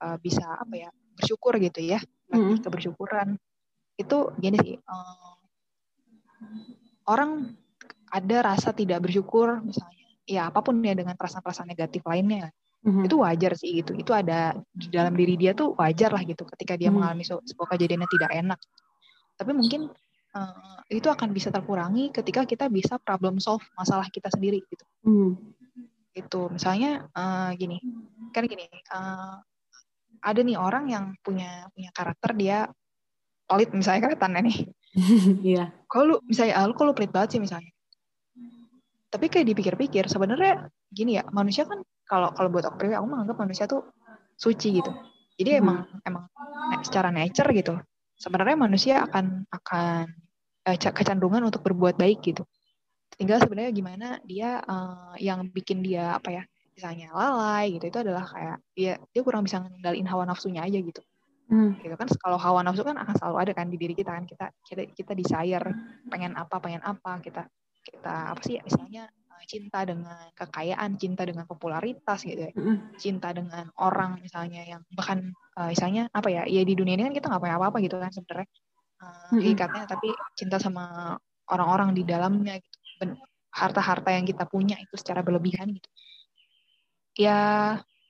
[0.00, 2.00] uh, bisa apa ya bersyukur gitu ya
[2.32, 2.64] mm-hmm.
[2.64, 3.40] kebersyukuran
[3.96, 5.34] itu gini sih uh,
[7.08, 7.56] orang
[8.12, 12.52] ada rasa tidak bersyukur misalnya ya apa pun ya dengan perasaan-perasaan negatif lainnya
[12.84, 13.06] mm-hmm.
[13.08, 16.76] itu wajar sih gitu itu ada di dalam diri dia tuh wajar lah gitu ketika
[16.76, 17.00] dia mm-hmm.
[17.00, 18.60] mengalami sebuah kejadian yang tidak enak
[19.36, 19.88] tapi mungkin
[20.36, 25.55] uh, itu akan bisa terkurangi ketika kita bisa problem solve masalah kita sendiri gitu mm-hmm.
[26.16, 27.76] Itu misalnya uh, gini
[28.32, 29.36] kan gini uh,
[30.24, 32.58] ada nih orang yang punya punya karakter dia
[33.44, 34.58] pelit misalnya kelihatannya nih
[35.52, 35.72] Iya.
[35.86, 37.70] Kalau misalnya ah, lu kalau pelit banget sih misalnya.
[39.06, 43.36] Tapi kayak dipikir-pikir sebenarnya gini ya, manusia kan kalau kalau buat aku pribadi aku menganggap
[43.38, 43.86] manusia tuh
[44.36, 44.90] suci gitu.
[45.36, 45.60] Jadi hmm.
[45.62, 46.24] emang emang
[46.82, 47.74] secara nature gitu.
[48.16, 50.04] Sebenarnya manusia akan akan
[50.66, 52.42] eh, kecenderungan untuk berbuat baik gitu.
[53.16, 56.44] Tinggal sebenarnya gimana dia uh, yang bikin dia apa ya?
[56.76, 61.00] misalnya lalai gitu itu adalah kayak dia dia kurang bisa ngendalin hawa nafsunya aja gitu.
[61.46, 61.78] Hmm.
[61.78, 64.50] gitu kan kalau hawa nafsu kan akan selalu ada kan di diri kita kan kita
[64.66, 65.62] kita kita desire
[66.10, 67.46] pengen apa pengen apa kita
[67.86, 72.98] kita apa sih ya, misalnya eh, cinta dengan kekayaan cinta dengan popularitas gitu ya hmm.
[72.98, 77.14] cinta dengan orang misalnya yang bahkan uh, misalnya apa ya ya di dunia ini kan
[77.14, 78.48] kita nggak punya apa-apa gitu kan sebenarnya
[79.06, 79.42] uh, hmm.
[79.46, 81.14] ikatnya tapi cinta sama
[81.46, 82.75] orang-orang di dalamnya gitu
[83.52, 85.88] harta-harta yang kita punya itu secara berlebihan gitu
[87.16, 87.40] ya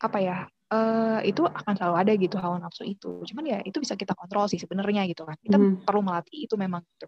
[0.02, 3.22] apa ya uh, itu akan selalu ada gitu hawa nafsu itu.
[3.22, 5.38] Cuman ya itu bisa kita kontrol sih sebenarnya gitu kan.
[5.38, 5.86] Kita hmm.
[5.86, 7.06] perlu melatih itu memang gitu.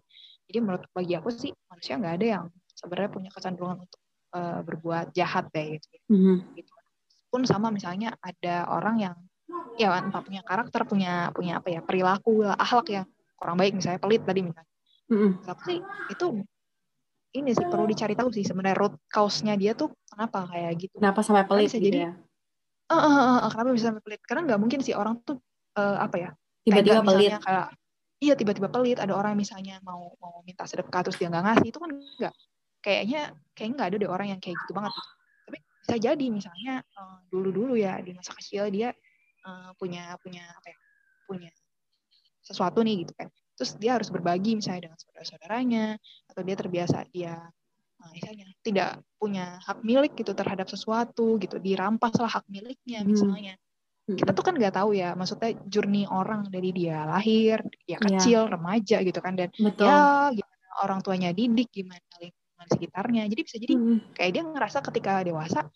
[0.49, 4.01] Jadi menurut bagi aku sih manusia nggak ada yang sebenarnya punya kecenderungan untuk
[4.33, 5.87] uh, berbuat jahat deh gitu.
[6.09, 6.37] Hmm.
[6.55, 6.71] gitu.
[7.29, 9.15] Pun sama misalnya ada orang yang
[9.77, 14.23] ya entah punya karakter, punya punya apa ya perilaku, akhlak yang kurang baik misalnya pelit
[14.25, 14.73] tadi misalnya.
[15.09, 15.31] Hmm.
[15.41, 16.25] Tapi itu
[17.29, 20.95] ini sih perlu dicari tahu sih sebenarnya root cause-nya dia tuh kenapa kayak gitu.
[20.97, 22.11] Kenapa sampai pelit gitu jadi, ya?
[22.89, 23.15] uh, uh,
[23.45, 25.37] uh, kenapa bisa sampai pelit karena nggak mungkin sih orang tuh
[25.77, 26.29] uh, apa ya
[26.65, 27.67] tiba-tiba pelit kayak
[28.19, 31.79] iya tiba-tiba pelit ada orang misalnya mau mau minta sedekah terus dia nggak ngasih itu
[31.79, 32.33] kan nggak
[32.81, 33.21] kayaknya
[33.53, 35.09] kayak nggak ada deh orang yang kayak gitu banget gitu.
[35.45, 38.89] tapi bisa jadi misalnya uh, dulu-dulu ya di masa kecil dia
[39.45, 40.77] uh, punya punya apa ya
[41.29, 41.51] punya
[42.41, 45.85] sesuatu nih gitu kan terus dia harus berbagi misalnya dengan saudara-saudaranya
[46.31, 47.35] atau dia terbiasa dia
[47.99, 53.11] nah, misalnya tidak punya hak milik gitu terhadap sesuatu gitu dirampas lah hak miliknya hmm.
[53.11, 53.53] misalnya
[54.07, 54.15] hmm.
[54.15, 57.97] kita tuh kan nggak tahu ya maksudnya journey orang dari dia lahir dia iya.
[57.99, 58.51] kecil yeah.
[58.55, 59.91] remaja gitu kan dan Betul.
[59.91, 64.15] ya gimana orang tuanya didik gimana lingkungan sekitarnya jadi bisa jadi hmm.
[64.15, 65.67] kayak dia ngerasa ketika dewasa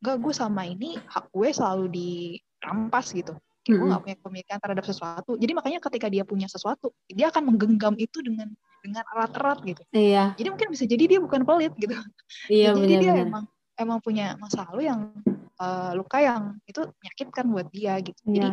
[0.00, 3.36] enggak gue sama ini hak gue selalu dirampas gitu
[3.66, 5.34] kayak gue gak punya pemilikan terhadap sesuatu.
[5.34, 9.82] Jadi makanya ketika dia punya sesuatu dia akan menggenggam itu dengan dengan erat-erat gitu.
[9.90, 10.38] Iya.
[10.38, 11.98] Jadi mungkin bisa jadi dia bukan pelit gitu.
[12.46, 13.26] Iya, jadi bener, dia bener.
[13.26, 15.10] emang emang punya masa lalu yang
[15.58, 18.22] uh, luka yang itu menyakitkan buat dia gitu.
[18.30, 18.38] Iya.
[18.38, 18.48] jadi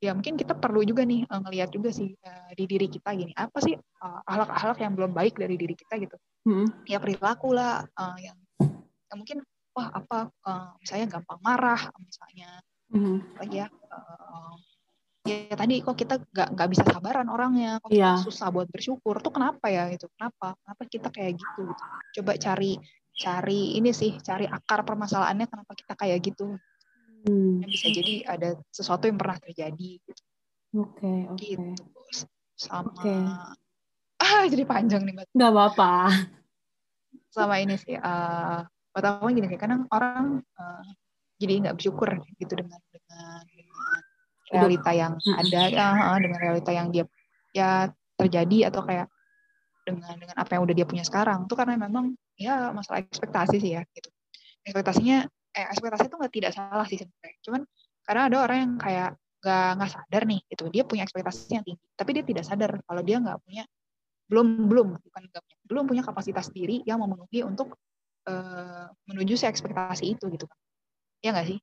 [0.00, 3.30] ya mungkin kita perlu juga nih uh, ngelihat juga sih uh, di diri kita gini.
[3.38, 6.18] Apa sih uh, ahlak-ahlak yang belum baik dari diri kita gitu?
[6.40, 6.72] Hmm.
[6.88, 8.32] ya perilaku lah uh, yang,
[9.12, 9.44] yang mungkin
[9.76, 12.48] wah apa uh, misalnya gampang marah misalnya
[12.90, 13.16] mm-hmm.
[13.38, 14.54] lagi ya uh,
[15.26, 17.78] ya tadi kok kita nggak nggak bisa sabaran orangnya.
[17.84, 18.18] Kok yeah.
[18.18, 19.20] susah buat bersyukur.
[19.20, 20.56] Tuh kenapa ya itu kenapa?
[20.64, 21.84] Kenapa kita kayak gitu, gitu?
[22.20, 22.80] Coba cari
[23.14, 26.56] cari ini sih cari akar permasalahannya kenapa kita kayak gitu.
[27.20, 27.60] Hmm.
[27.60, 30.00] bisa jadi ada sesuatu yang pernah terjadi.
[30.00, 30.22] Gitu
[30.76, 31.36] oke okay, oke.
[31.36, 31.54] Okay.
[31.58, 31.84] gitu
[32.54, 33.20] sama okay.
[34.20, 35.26] ah jadi panjang nih mbak.
[35.32, 35.92] Nggak apa-apa.
[37.32, 38.60] Sama ini sih uh,
[38.92, 40.84] pertama gini kayak kadang orang uh,
[41.40, 43.88] jadi nggak bersyukur gitu dengan dengan, dengan
[44.52, 45.88] realita yang ada ya
[46.20, 47.04] dengan realita yang dia
[47.56, 47.88] ya
[48.20, 49.08] terjadi atau kayak
[49.88, 53.72] dengan dengan apa yang udah dia punya sekarang tuh karena memang ya masalah ekspektasi sih
[53.80, 54.12] ya gitu.
[54.68, 55.24] Ekspektasinya
[55.56, 57.38] eh, ekspektasi itu nggak tidak salah sih sebenarnya.
[57.40, 57.60] Cuman
[58.04, 60.64] karena ada orang yang kayak nggak nggak sadar nih gitu.
[60.68, 63.64] Dia punya ekspektasi yang tinggi tapi dia tidak sadar kalau dia nggak punya
[64.30, 67.74] belum belum bukan nggak punya belum punya kapasitas diri yang memenuhi untuk
[68.30, 70.59] uh, menuju si ekspektasi itu gitu kan
[71.20, 71.58] Iya nggak sih?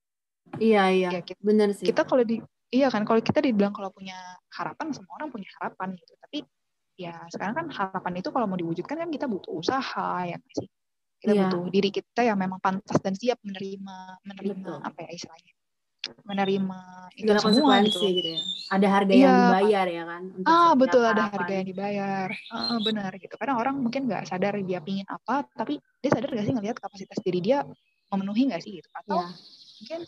[0.57, 1.09] Iya iya.
[1.19, 1.85] Ya, kita, Bener sih.
[1.85, 4.17] Kita kalau di iya kan kalau kita dibilang kalau punya
[4.53, 6.13] harapan semua orang punya harapan gitu.
[6.17, 6.45] Tapi
[6.97, 10.69] ya sekarang kan harapan itu kalau mau diwujudkan kan kita butuh usaha ya nggak sih?
[11.17, 11.49] Kita iya.
[11.49, 14.79] butuh diri kita yang memang pantas dan siap menerima menerima Betul.
[14.85, 15.53] apa ya istilahnya?
[16.23, 16.79] menerima
[17.19, 17.99] itu Segala semua gitu.
[18.07, 18.43] gitu ya.
[18.71, 19.23] Ada harga iya.
[19.27, 20.23] yang dibayar ya kan?
[20.31, 21.19] Untuk ah betul harapan.
[21.19, 22.27] ada harga yang dibayar.
[22.53, 23.35] Ah, benar gitu.
[23.35, 27.19] Karena orang mungkin nggak sadar dia pingin apa, tapi dia sadar gak sih ngelihat kapasitas
[27.23, 27.67] diri dia
[28.11, 29.31] memenuhi nggak sih gitu atau yeah.
[29.81, 29.99] mungkin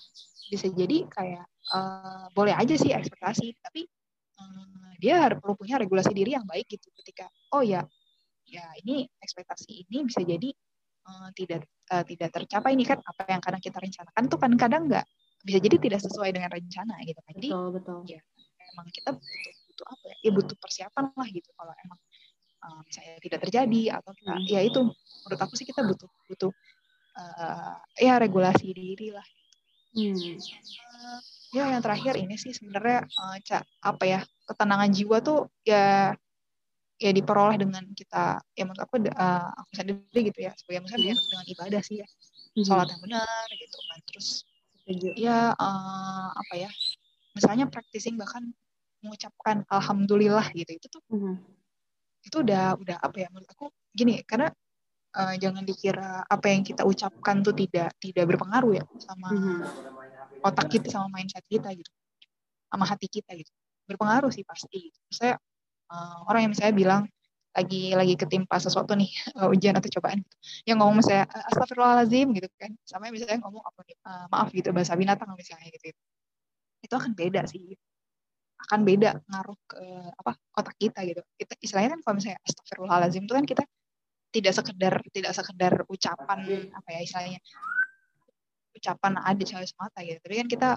[0.49, 3.85] bisa jadi kayak uh, boleh aja sih ekspektasi tapi
[4.41, 7.85] uh, dia harus perlu punya regulasi diri yang baik gitu ketika oh ya
[8.49, 10.49] ya ini ekspektasi ini bisa jadi
[11.05, 14.83] uh, tidak uh, tidak tercapai ini kan apa yang kadang kita rencanakan tuh kan kadang
[14.89, 15.05] nggak
[15.45, 17.99] bisa jadi tidak sesuai dengan rencana gitu kan jadi betul, betul.
[18.09, 18.19] ya
[18.75, 21.99] emang kita butuh butuh apa ya, ya butuh persiapan lah gitu kalau emang
[22.65, 24.45] uh, misalnya tidak terjadi atau kita hmm.
[24.49, 24.79] ya itu
[25.23, 26.51] menurut aku sih kita butuh butuh
[27.19, 29.27] uh, ya regulasi diri lah.
[29.91, 30.15] Hmm.
[30.15, 31.19] Uh,
[31.53, 36.13] ya yang terakhir ini sih sebenarnya uh, cak apa ya ketenangan jiwa tuh ya
[36.99, 41.25] ya diperoleh dengan kita ya menurut aku uh, aku sendiri gitu ya sebagai misalnya hmm.
[41.32, 42.65] dengan ibadah sih ya hmm.
[42.67, 44.29] sholat yang benar gitu kan terus
[45.15, 46.69] ya uh, apa ya
[47.34, 48.51] misalnya practicing bahkan
[48.99, 51.39] mengucapkan alhamdulillah gitu itu tuh hmm.
[52.25, 54.51] itu udah udah apa ya menurut aku gini karena
[55.15, 60.45] uh, jangan dikira apa yang kita ucapkan tuh tidak tidak berpengaruh ya sama mm-hmm.
[60.45, 61.91] otak kita sama mindset kita gitu
[62.69, 63.49] sama hati kita gitu
[63.89, 64.99] berpengaruh sih pasti gitu.
[65.09, 65.33] saya
[65.89, 67.03] uh, orang yang misalnya bilang
[67.49, 69.09] lagi lagi ketimpa sesuatu nih
[69.41, 70.35] uh, ujian atau cobaan gitu.
[70.69, 75.33] yang ngomong misalnya astagfirullahalazim gitu kan sama misalnya ngomong apa uh, maaf gitu bahasa binatang
[75.33, 75.89] misalnya gitu
[76.79, 77.73] itu akan beda sih
[78.69, 79.81] akan beda ngaruh ke
[80.19, 83.63] apa otak kita gitu kita istilahnya kan kalau misalnya astagfirullahalazim itu kan kita
[84.29, 86.39] tidak sekedar tidak sekedar ucapan
[86.73, 87.39] apa ya istilahnya
[88.79, 90.19] ucapan ada sekali semata gitu.
[90.23, 90.69] Tapi kan kita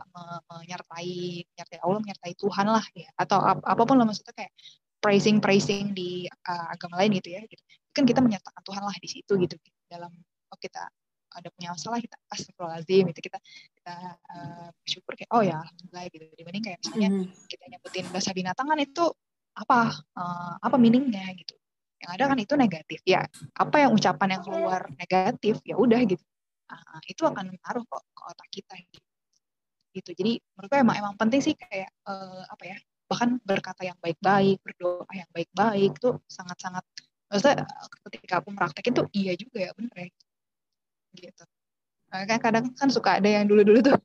[0.50, 3.08] menyertai menyertai Allah menyertai Tuhan lah ya.
[3.14, 4.52] Atau ap apa pun lah maksudnya kayak
[4.98, 7.42] praising praising di uh, agama lain gitu ya.
[7.46, 7.62] Gitu.
[7.92, 9.54] kan kita menyertakan Tuhan lah di situ gitu.
[9.86, 10.10] Dalam
[10.48, 10.88] oh kita
[11.32, 13.38] ada punya masalah kita astagfirullahaladzim itu kita
[13.80, 16.24] kita uh, bersyukur kayak oh ya alhamdulillah gitu.
[16.34, 17.46] Dibanding kayak misalnya mm -hmm.
[17.48, 19.04] kita nyebutin bahasa binatang kan itu
[19.52, 19.80] apa
[20.16, 21.52] uh, apa meaningnya gitu
[22.02, 23.00] yang ada kan itu negatif.
[23.06, 23.22] Ya
[23.54, 26.24] apa yang ucapan yang keluar negatif ya udah gitu.
[26.72, 28.74] Nah, itu akan mengaruh kok ke otak kita
[29.92, 30.10] gitu.
[30.16, 35.04] Jadi menurutku emang emang penting sih kayak uh, apa ya bahkan berkata yang baik-baik berdoa
[35.12, 36.80] yang baik-baik tuh sangat-sangat
[37.28, 37.68] maksudnya
[38.08, 40.08] ketika aku meraktekin tuh iya juga ya bener ya.
[41.12, 41.44] Gitu.
[42.12, 43.96] Nah, kan kadang kan suka ada yang dulu-dulu tuh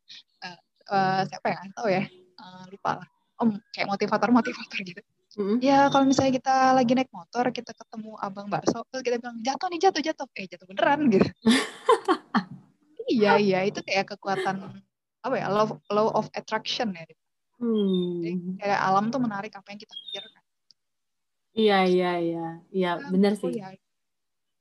[0.44, 0.60] uh,
[0.92, 2.04] uh, siapa ya tahu ya.
[2.38, 3.08] Uh, lupa lah.
[3.38, 5.02] Om kayak motivator motivator gitu
[5.38, 5.58] Mm-hmm.
[5.62, 9.70] Ya kalau misalnya kita lagi naik motor, kita ketemu abang bakso, terus kita bilang jatuh
[9.70, 11.30] nih jatuh jatuh, eh jatuh beneran gitu.
[13.22, 14.82] iya iya itu kayak kekuatan
[15.22, 17.06] apa ya law law of attraction ya.
[17.62, 18.26] Hmm.
[18.26, 18.34] Jadi
[18.66, 20.44] kayak alam tuh menarik apa yang kita pikirkan.
[21.58, 23.74] iya iya iya iya nah, benar sih ya,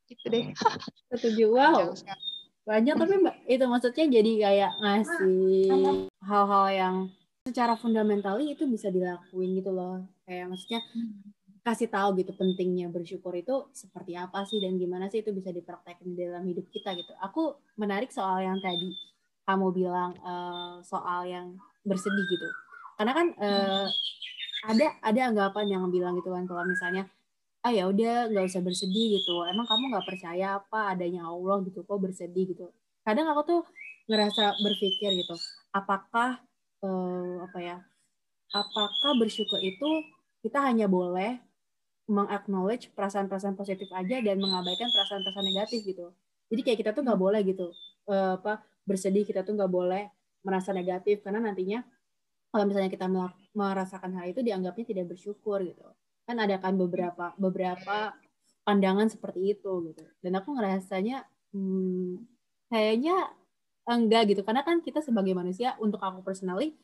[0.09, 0.49] gitu deh
[1.13, 1.93] setuju wow
[2.65, 6.97] banyak tapi mbak itu maksudnya jadi kayak ngasih hal-hal yang
[7.45, 11.33] secara fundamental itu bisa dilakuin gitu loh kayak maksudnya hmm.
[11.63, 16.15] kasih tahu gitu pentingnya bersyukur itu seperti apa sih dan gimana sih itu bisa dipraktekin
[16.15, 17.15] dalam hidup kita gitu.
[17.23, 18.91] Aku menarik soal yang tadi
[19.47, 21.55] kamu bilang uh, soal yang
[21.87, 22.49] bersedih gitu.
[22.99, 23.87] Karena kan uh,
[24.67, 27.07] ada ada anggapan yang bilang gitu kan kalau misalnya
[27.63, 29.47] ah ya udah nggak usah bersedih gitu.
[29.47, 32.71] Emang kamu nggak percaya apa adanya Allah gitu kok bersedih gitu?
[33.07, 33.63] Kadang aku tuh
[34.07, 35.35] ngerasa berpikir gitu
[35.75, 36.39] apakah
[36.87, 37.77] uh, apa ya
[38.55, 40.07] apakah bersyukur itu
[40.47, 41.43] kita hanya boleh
[42.07, 46.15] mengaknowledge perasaan-perasaan positif aja dan mengabaikan perasaan-perasaan negatif gitu.
[46.47, 47.75] Jadi kayak kita tuh nggak boleh gitu
[48.07, 50.07] uh, apa bersedih kita tuh nggak boleh
[50.47, 51.83] merasa negatif karena nantinya
[52.55, 53.11] kalau misalnya kita
[53.51, 55.83] merasakan hal itu dianggapnya tidak bersyukur gitu.
[56.23, 58.15] Kan ada kan beberapa beberapa
[58.63, 60.07] pandangan seperti itu gitu.
[60.23, 62.23] Dan aku ngerasanya hmm,
[62.71, 63.35] kayaknya
[63.91, 64.47] enggak gitu.
[64.47, 66.79] Karena kan kita sebagai manusia untuk aku personally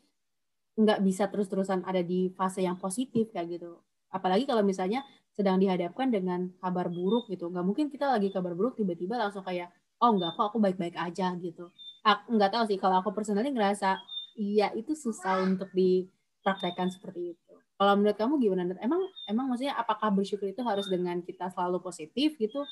[0.73, 3.77] nggak bisa terus-terusan ada di fase yang positif kayak gitu.
[4.09, 7.49] Apalagi kalau misalnya sedang dihadapkan dengan kabar buruk gitu.
[7.49, 11.33] Nggak mungkin kita lagi kabar buruk tiba-tiba langsung kayak oh enggak kok aku baik-baik aja
[11.37, 11.69] gitu.
[12.05, 14.01] Aku nggak tahu sih kalau aku personally ngerasa
[14.37, 17.53] iya itu susah untuk dipraktekkan seperti itu.
[17.77, 22.37] Kalau menurut kamu gimana emang emang maksudnya apakah bersyukur itu harus dengan kita selalu positif
[22.37, 22.65] gitu?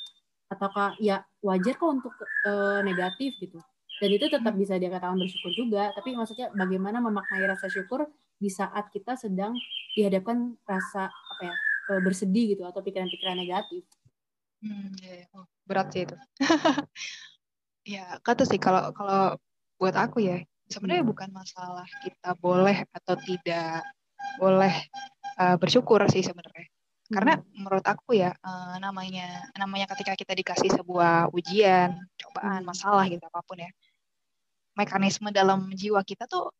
[0.50, 2.14] Ataukah ya wajar kok untuk
[2.46, 3.62] uh, negatif gitu
[4.02, 8.10] dan itu tetap bisa dikatakan bersyukur juga tapi maksudnya bagaimana memaknai rasa syukur
[8.42, 9.54] di saat kita sedang
[9.94, 11.56] dihadapkan rasa apa ya
[11.94, 13.86] eh, bersedih gitu atau pikiran-pikiran negatif
[14.66, 15.26] hmm, ya, ya.
[15.38, 16.18] Oh, berat sih itu
[17.94, 19.38] ya kata sih kalau kalau
[19.78, 21.12] buat aku ya sebenarnya hmm.
[21.14, 23.86] bukan masalah kita boleh atau tidak
[24.42, 24.74] boleh
[25.38, 26.66] uh, bersyukur sih sebenarnya
[27.12, 27.46] karena hmm.
[27.62, 32.70] menurut aku ya uh, namanya namanya ketika kita dikasih sebuah ujian cobaan hmm.
[32.74, 33.70] masalah gitu apa pun ya
[34.78, 36.52] mekanisme dalam jiwa kita tuh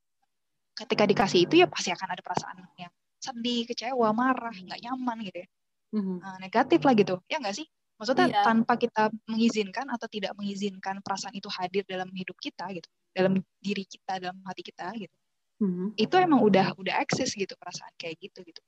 [0.72, 5.46] ketika dikasih itu ya pasti akan ada perasaan yang sedih, kecewa, marah, nggak nyaman gitu
[5.46, 5.48] ya.
[5.94, 6.18] Mm-hmm.
[6.24, 7.16] Nah, negatif lah gitu.
[7.30, 7.68] Ya nggak sih?
[8.02, 8.42] Maksudnya yeah.
[8.42, 13.86] tanpa kita mengizinkan atau tidak mengizinkan perasaan itu hadir dalam hidup kita gitu, dalam diri
[13.86, 15.16] kita, dalam hati kita gitu.
[15.62, 15.88] Mm-hmm.
[16.02, 18.62] Itu emang udah udah eksis gitu perasaan kayak gitu gitu.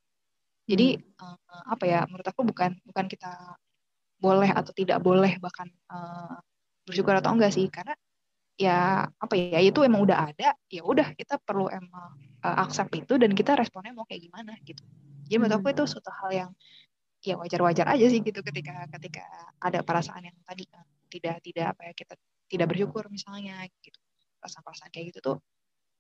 [0.70, 1.50] Jadi mm-hmm.
[1.50, 2.06] uh, apa ya?
[2.06, 3.58] Menurut aku bukan bukan kita
[4.22, 6.38] boleh atau tidak boleh bahkan uh,
[6.86, 7.98] bersyukur atau enggak sih, karena
[8.54, 12.14] ya apa ya itu emang udah ada ya udah kita perlu emang
[12.46, 14.84] uh, accept itu dan kita responnya mau kayak gimana gitu
[15.26, 15.92] jadi menurut aku itu hmm.
[15.92, 16.52] suatu hal yang
[17.24, 19.24] ya wajar-wajar aja sih gitu ketika ketika
[19.64, 22.14] ada perasaan yang tadi kan tidak tidak apa ya kita
[22.52, 23.98] tidak bersyukur misalnya gitu
[24.44, 25.38] perasaan-perasaan kayak gitu tuh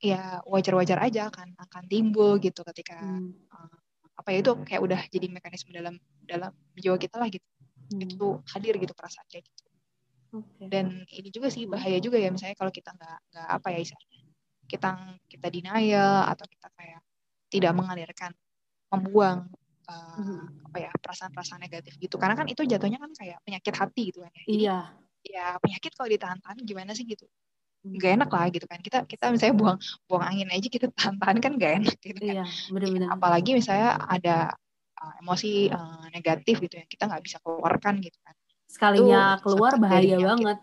[0.03, 3.49] ya wajar-wajar aja akan akan timbul gitu ketika hmm.
[3.49, 3.77] uh,
[4.13, 7.47] apa ya itu kayak udah jadi mekanisme dalam dalam jiwa kita lah gitu
[7.95, 8.03] hmm.
[8.03, 9.72] itu hadir gitu perasaan kayak gitu
[10.33, 10.65] Okay.
[10.65, 14.21] Dan ini juga sih bahaya juga ya misalnya kalau kita nggak nggak apa ya istilahnya
[14.65, 14.89] kita
[15.29, 17.01] kita denial atau kita kayak
[17.53, 18.31] tidak mengalirkan
[18.89, 19.45] membuang
[19.85, 20.65] uh, hmm.
[20.73, 24.31] apa ya perasaan-perasaan negatif gitu karena kan itu jatuhnya kan kayak penyakit hati gitu kan
[24.33, 24.43] ya.
[24.43, 24.79] Jadi, iya.
[25.23, 27.23] Ya penyakit kalau ditahan-tahan gimana sih gitu
[27.83, 31.51] gak enak lah gitu kan kita kita misalnya buang buang angin aja kita tahan-tahan kan
[31.59, 33.11] gak enak gitu kan iya, bener-bener.
[33.11, 34.55] apalagi misalnya ada
[35.03, 38.35] uh, emosi uh, negatif gitu ya kita nggak bisa keluarkan gitu kan
[38.73, 40.57] sekalinya itu keluar bahaya banget.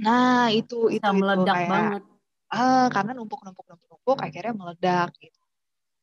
[0.00, 2.02] Nah, itu Bisa itu meledak kayak, banget.
[2.48, 5.42] Ah, karena numpuk-numpuk numpuk-numpuk akhirnya meledak gitu.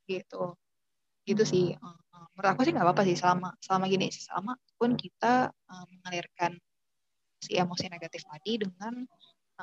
[0.05, 0.43] Gitu.
[1.25, 1.51] Gitu hmm.
[1.51, 1.65] sih.
[1.81, 1.97] Uh,
[2.37, 6.59] menurut aku sih nggak apa-apa sih selama selama gini selama pun kita uh, mengalirkan
[7.39, 9.07] si emosi negatif tadi dengan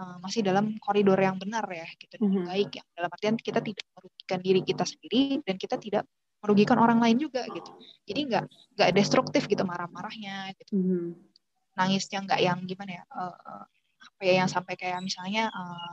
[0.01, 2.45] uh, masih dalam koridor yang benar ya gitu mm -hmm.
[2.49, 6.05] baik yang dalam artian kita tidak merugikan diri kita sendiri dan kita tidak
[6.41, 7.71] merugikan orang lain juga gitu
[8.09, 8.45] jadi nggak
[8.77, 11.32] nggak destruktif gitu marah-marahnya gitu mm -hmm
[11.73, 13.65] nangisnya nggak yang gimana ya uh,
[14.03, 15.93] apa ya yang sampai kayak misalnya uh, eh,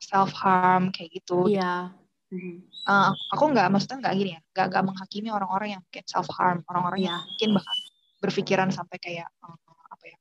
[0.00, 1.48] self harm kayak gitu.
[1.48, 1.94] Iya.
[2.34, 2.60] Yeah.
[2.84, 6.66] Uh, aku nggak maksudnya nggak gini ya, nggak nggak menghakimi orang-orang yang mungkin self harm,
[6.66, 7.06] orang-orang yeah.
[7.06, 7.78] yang mungkin bahkan
[8.18, 9.54] berpikiran sampai kayak uh,
[9.92, 10.16] apa ya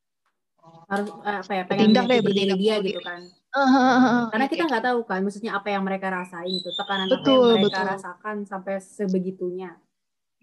[0.93, 3.21] harus apa ya pengen tindak deh bertindak dia gitu kan.
[3.53, 7.33] Uh, Karena kita nggak tahu kan, maksudnya apa yang mereka rasain itu, tekanan betul, apa
[7.33, 7.91] yang mereka betul.
[7.97, 9.71] rasakan sampai sebegitunya.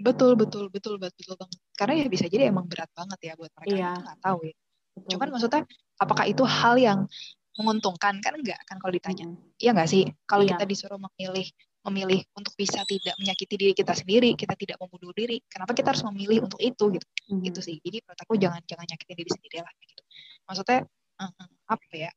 [0.00, 1.60] Betul, betul, betul, betul banget.
[1.76, 3.76] Karena ya bisa jadi emang berat banget ya buat mereka.
[3.76, 3.92] Iya.
[4.00, 4.56] Nggak tahu ya.
[4.96, 5.08] Betul.
[5.12, 5.62] Cuman maksudnya,
[6.00, 6.98] apakah itu hal yang
[7.60, 8.16] menguntungkan?
[8.24, 9.28] Kan enggak kan kalau ditanya.
[9.28, 9.60] Hmm.
[9.60, 10.08] Iya nggak sih?
[10.24, 10.56] Kalau iya.
[10.56, 11.46] kita disuruh memilih
[11.80, 15.40] memilih untuk bisa tidak menyakiti diri kita sendiri, kita tidak membunuh diri.
[15.48, 17.06] Kenapa kita harus memilih untuk itu gitu?
[17.28, 17.44] Hmm.
[17.44, 17.76] Gitu sih.
[17.84, 20.02] Jadi menurut aku jangan jangan nyakitin diri sendiri lah gitu.
[20.48, 20.80] Maksudnya
[21.20, 22.12] uh, apa ya?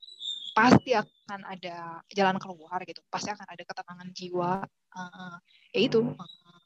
[0.53, 3.03] Pasti akan ada jalan keluar gitu.
[3.11, 4.63] Pasti akan ada ketenangan jiwa.
[4.93, 5.35] Uh,
[5.73, 6.62] ya itu uh,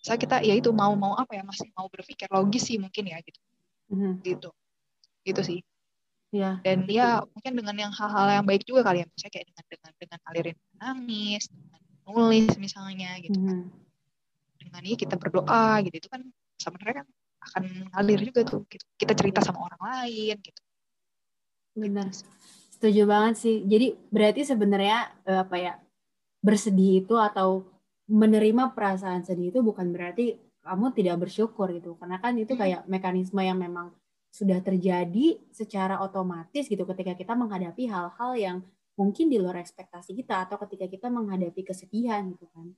[0.00, 3.18] saya kita ya itu mau mau apa ya masih mau berpikir logis sih mungkin ya
[3.20, 3.40] gitu.
[3.92, 4.12] Mm-hmm.
[4.24, 4.50] gitu.
[5.24, 5.60] Gitu sih.
[6.30, 9.64] Ya dan ya mungkin dengan yang hal-hal yang baik juga kali ya misalnya kayak dengan
[9.66, 13.50] dengan dengan alirin nangis dengan nulis misalnya gitu mm-hmm.
[13.50, 13.58] kan
[14.60, 15.96] dengan ini kita berdoa gitu.
[16.06, 16.22] Itu kan
[16.60, 17.08] sebenarnya kan
[17.40, 17.62] akan
[17.96, 18.84] ngalir juga tuh gitu.
[19.00, 20.60] kita cerita sama orang lain gitu.
[21.74, 22.12] Benar.
[22.76, 23.56] Setuju banget sih.
[23.64, 25.72] Jadi berarti sebenarnya eh, apa ya
[26.40, 27.64] bersedih itu atau
[28.10, 30.34] menerima perasaan sedih itu bukan berarti
[30.66, 31.94] kamu tidak bersyukur gitu.
[31.96, 33.94] Karena kan itu kayak mekanisme yang memang
[34.30, 38.56] sudah terjadi secara otomatis gitu ketika kita menghadapi hal-hal yang
[38.94, 42.74] mungkin di luar ekspektasi kita atau ketika kita menghadapi kesedihan gitu kan.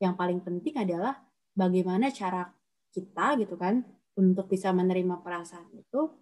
[0.00, 1.16] Yang paling penting adalah
[1.56, 2.52] bagaimana cara
[2.92, 3.82] kita gitu kan
[4.14, 6.12] untuk bisa menerima perasaan itu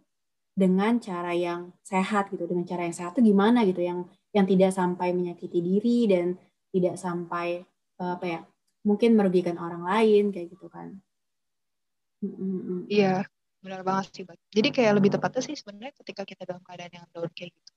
[0.54, 2.46] dengan cara yang sehat gitu.
[2.46, 3.82] Dengan cara yang sehat itu gimana gitu?
[3.82, 6.38] Yang yang tidak sampai menyakiti diri dan
[6.72, 7.60] tidak sampai
[8.00, 8.40] apa ya
[8.82, 10.98] mungkin merugikan orang lain kayak gitu kan.
[12.86, 13.26] Iya
[13.62, 17.30] benar banget sih jadi kayak lebih tepatnya sih sebenarnya ketika kita dalam keadaan yang down
[17.30, 17.72] kayak gitu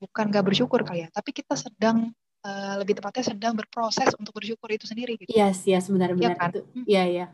[0.00, 2.08] bukan gak bersyukur kali ya tapi kita sedang
[2.48, 5.28] uh, lebih tepatnya sedang berproses untuk bersyukur itu sendiri gitu.
[5.28, 6.50] Iya yes, yes benar-benar ya, kan?
[6.56, 7.26] itu iya iya.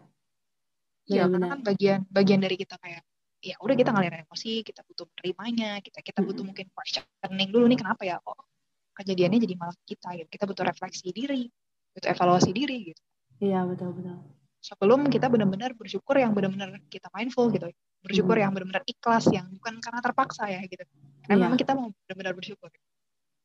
[1.05, 3.05] Iya karena kan bagian bagian dari kita kayak
[3.45, 6.49] ya udah kita ngalir emosi kita butuh menerimanya kita kita butuh hmm.
[6.51, 8.41] mungkin questioning dulu nih kenapa ya kok
[8.97, 10.29] kejadiannya jadi malah kita gitu.
[10.33, 11.47] Kita butuh refleksi diri
[11.95, 13.03] itu evaluasi diri gitu.
[13.43, 14.19] Iya betul betul.
[14.65, 17.69] Sebelum kita benar-benar bersyukur yang benar-benar kita mindful gitu.
[18.01, 18.43] Bersyukur hmm.
[18.43, 20.85] yang benar-benar ikhlas yang bukan karena terpaksa ya gitu.
[21.25, 21.45] Karena iya.
[21.49, 22.71] memang kita mau benar-benar bersyukur.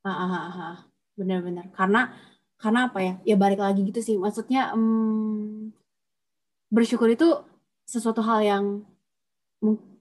[0.03, 0.77] Ah, ah, ah, ah.
[1.19, 1.71] benar-benar.
[1.75, 2.15] Karena
[2.59, 3.13] karena apa ya?
[3.27, 4.15] Ya balik lagi gitu sih.
[4.15, 5.71] Maksudnya um,
[6.71, 7.43] bersyukur itu
[7.83, 8.63] sesuatu hal yang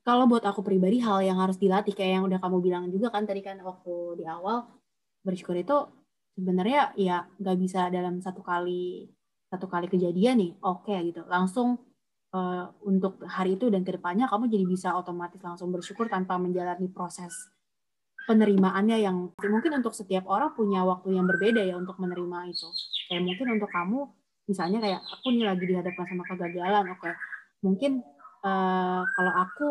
[0.06, 1.94] kalau buat aku pribadi hal yang harus dilatih.
[1.98, 4.70] Kayak yang udah kamu bilang juga kan tadi kan waktu di awal
[5.26, 5.76] bersyukur itu
[6.38, 9.10] sebenarnya ya nggak bisa dalam satu kali
[9.50, 11.26] satu kali kejadian nih oke okay, gitu.
[11.26, 11.82] Langsung
[12.30, 16.86] uh, untuk hari itu dan ke depannya kamu jadi bisa otomatis langsung bersyukur tanpa menjalani
[16.86, 17.34] proses
[18.30, 22.68] penerimaannya yang mungkin untuk setiap orang punya waktu yang berbeda ya untuk menerima itu.
[23.10, 23.98] Kayak mungkin untuk kamu
[24.46, 27.00] misalnya kayak aku nih lagi dihadapkan sama kegagalan oke.
[27.02, 27.14] Okay.
[27.58, 28.06] mungkin
[28.46, 29.68] uh, kalau aku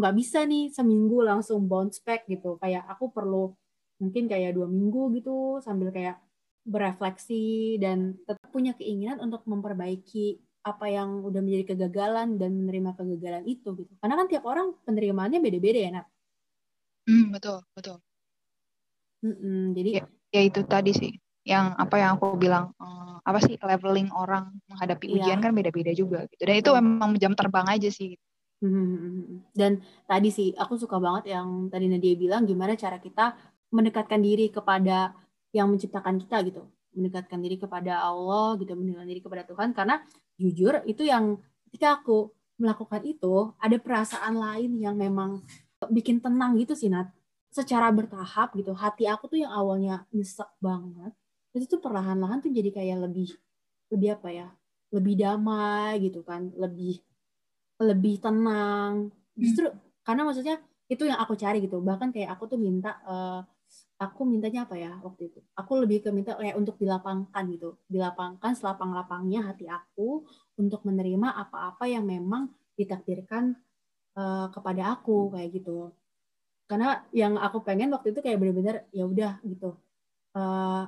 [0.00, 2.56] nggak bisa nih seminggu langsung bounce back gitu.
[2.62, 3.52] Kayak aku perlu
[3.96, 6.20] mungkin kayak dua minggu gitu sambil kayak
[6.66, 13.46] berefleksi dan tetap punya keinginan untuk memperbaiki apa yang udah menjadi kegagalan dan menerima kegagalan
[13.46, 13.92] itu gitu.
[14.02, 16.06] Karena kan tiap orang penerimaannya beda-beda ya, Nat.
[17.06, 18.02] Hmm, betul, betul.
[19.22, 21.12] Mm-mm, jadi ya, ya itu tadi sih
[21.46, 25.14] yang apa yang aku bilang um, apa sih leveling orang menghadapi iya.
[25.22, 26.42] ujian kan beda-beda juga gitu.
[26.42, 28.18] Dan itu memang jam terbang aja sih.
[28.58, 33.36] Hmm, dan tadi sih aku suka banget yang tadi Nadia bilang gimana cara kita
[33.76, 35.12] mendekatkan diri kepada
[35.52, 36.64] yang menciptakan kita gitu.
[36.96, 38.72] Mendekatkan diri kepada Allah gitu.
[38.72, 40.00] Mendekatkan diri kepada Tuhan karena
[40.40, 41.36] jujur itu yang
[41.68, 45.44] ketika aku melakukan itu ada perasaan lain yang memang
[45.92, 47.12] bikin tenang gitu sih Nat.
[47.52, 48.72] Secara bertahap gitu.
[48.72, 51.12] Hati aku tuh yang awalnya nyesek banget
[51.56, 53.32] itu tuh perlahan-lahan tuh jadi kayak lebih
[53.88, 54.48] lebih apa ya
[54.92, 56.52] lebih damai gitu kan.
[56.52, 57.00] Lebih
[57.80, 59.12] lebih tenang.
[59.36, 60.04] Justru hmm.
[60.04, 60.56] karena maksudnya
[60.86, 61.80] itu yang aku cari gitu.
[61.80, 63.40] Bahkan kayak aku tuh minta uh,
[63.96, 65.40] aku mintanya apa ya waktu itu?
[65.56, 67.80] Aku lebih ke minta kayak untuk dilapangkan gitu.
[67.88, 70.24] Dilapangkan selapang-lapangnya hati aku
[70.60, 73.56] untuk menerima apa-apa yang memang ditakdirkan
[74.16, 75.92] uh, kepada aku kayak gitu.
[76.68, 79.78] Karena yang aku pengen waktu itu kayak bener-bener ya udah gitu.
[80.36, 80.82] Eh,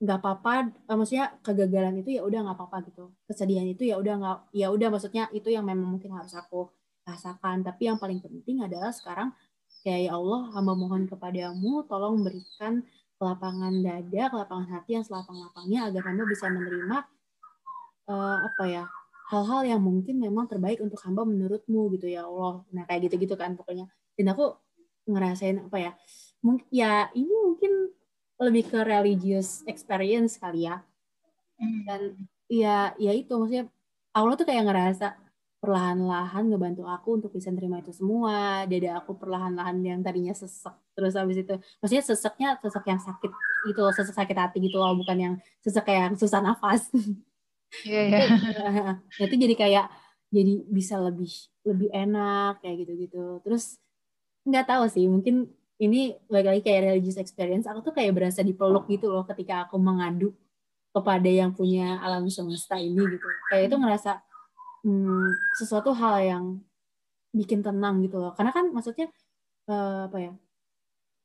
[0.00, 3.12] nggak uh, apa-apa uh, maksudnya kegagalan itu ya udah nggak apa-apa gitu.
[3.28, 6.72] Kesedihan itu ya udah nggak ya udah maksudnya itu yang memang mungkin harus aku
[7.04, 7.60] rasakan.
[7.60, 9.36] Tapi yang paling penting adalah sekarang
[9.80, 12.84] Kayak ya Allah, hamba mohon kepadamu, tolong berikan
[13.20, 16.98] kelapangan dada, kelapangan hati yang selapang-lapangnya agar hamba bisa menerima
[18.08, 18.84] uh, apa ya
[19.30, 22.66] hal-hal yang mungkin memang terbaik untuk hamba menurutmu gitu ya Allah.
[22.74, 23.86] Nah kayak gitu-gitu kan pokoknya.
[24.18, 24.58] Dan aku
[25.06, 25.92] ngerasain apa ya,
[26.42, 27.72] mungkin ya ini mungkin
[28.42, 30.82] lebih ke religious experience kali ya.
[31.56, 31.82] Hmm.
[31.86, 32.00] Dan
[32.50, 33.70] ya ya itu maksudnya
[34.10, 35.14] Allah tuh kayak ngerasa
[35.60, 38.64] perlahan-lahan ngebantu aku untuk bisa nerima itu semua.
[38.64, 40.72] Dada aku perlahan-lahan yang tadinya sesek.
[40.96, 41.54] Terus habis itu,
[41.84, 43.30] maksudnya seseknya sesek yang sakit
[43.68, 46.88] gitu loh, sesek sakit hati gitu loh, bukan yang sesek kayak susah nafas.
[47.86, 48.94] Iya, yeah, yeah.
[48.98, 49.86] Nah, itu jadi kayak
[50.34, 51.30] jadi bisa lebih
[51.62, 53.44] lebih enak kayak gitu-gitu.
[53.44, 53.78] Terus
[54.48, 59.12] nggak tahu sih, mungkin ini lagi-lagi kayak religious experience, aku tuh kayak berasa dipeluk gitu
[59.12, 60.32] loh ketika aku mengadu
[60.90, 63.26] kepada yang punya alam semesta ini gitu.
[63.52, 64.10] Kayak itu ngerasa
[64.84, 66.44] hmm, sesuatu hal yang
[67.34, 68.32] bikin tenang gitu loh.
[68.36, 69.08] Karena kan maksudnya
[69.70, 70.32] uh, apa ya?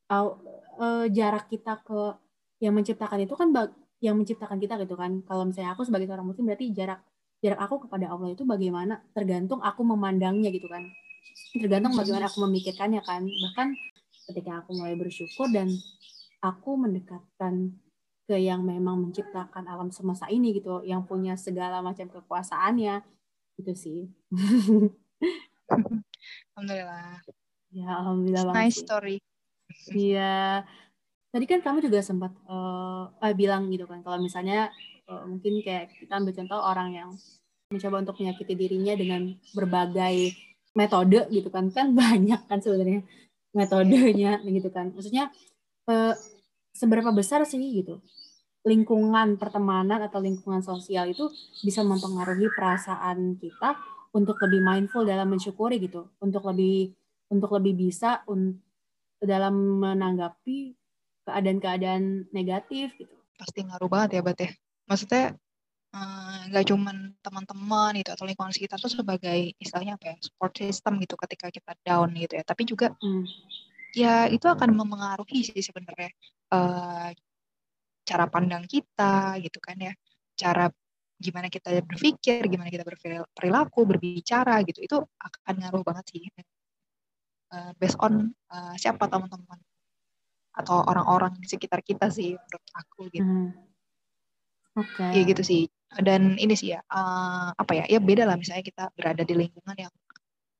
[0.06, 0.38] Uh,
[0.78, 2.14] uh, jarak kita ke
[2.62, 3.50] yang menciptakan itu kan
[3.98, 5.22] yang menciptakan kita gitu kan.
[5.26, 7.02] Kalau misalnya aku sebagai seorang muslim berarti jarak
[7.44, 10.88] jarak aku kepada Allah itu bagaimana tergantung aku memandangnya gitu kan
[11.56, 13.76] tergantung bagaimana aku memikirkannya kan bahkan
[14.32, 15.68] ketika aku mulai bersyukur dan
[16.40, 17.76] aku mendekatkan
[18.26, 23.04] ke yang memang menciptakan alam semesta ini gitu yang punya segala macam kekuasaannya
[23.56, 24.00] itu sih.
[26.54, 27.20] Alhamdulillah.
[27.72, 29.20] Ya alhamdulillah nice story.
[29.92, 30.64] Iya.
[31.32, 34.72] Tadi kan kamu juga sempat uh, uh, bilang gitu kan kalau misalnya
[35.10, 37.10] uh, mungkin kayak kita ambil contoh orang yang
[37.68, 40.32] mencoba untuk menyakiti dirinya dengan berbagai
[40.72, 41.68] metode gitu kan.
[41.72, 43.04] Kan banyak kan sebenarnya
[43.52, 44.92] metodenya gitu kan.
[44.96, 45.28] Maksudnya
[45.92, 46.14] uh,
[46.76, 48.00] seberapa besar sih gitu
[48.66, 51.30] lingkungan pertemanan atau lingkungan sosial itu
[51.62, 53.78] bisa mempengaruhi perasaan kita
[54.10, 56.10] untuk lebih mindful dalam mensyukuri gitu.
[56.18, 56.90] Untuk lebih
[57.30, 58.58] untuk lebih bisa un,
[59.22, 60.74] dalam menanggapi
[61.26, 63.14] keadaan-keadaan negatif gitu.
[63.38, 64.50] Pasti ngaruh banget ya bat ya.
[64.90, 65.24] Maksudnya
[65.94, 70.58] eh, nggak uh, cuman teman-teman itu atau lingkungan sekitar tuh sebagai istilahnya apa ya support
[70.58, 72.42] system gitu ketika kita down gitu ya.
[72.42, 73.24] Tapi juga hmm.
[73.94, 76.10] ya itu akan memengaruhi sih sebenarnya
[76.50, 77.10] uh,
[78.06, 79.92] cara pandang kita gitu kan ya.
[80.38, 80.70] Cara
[81.16, 84.80] gimana kita berpikir gimana kita berperilaku berbicara gitu.
[84.86, 86.22] Itu akan ngaruh banget sih.
[87.46, 89.58] Uh, based on uh, siapa teman-teman
[90.56, 93.26] atau orang-orang di sekitar kita sih menurut aku gitu.
[93.26, 93.52] Hmm.
[94.78, 94.88] oke.
[94.96, 95.10] Okay.
[95.18, 95.62] ya gitu sih.
[95.86, 98.38] Dan ini sih ya uh, apa ya ya beda lah.
[98.38, 99.92] Misalnya kita berada di lingkungan yang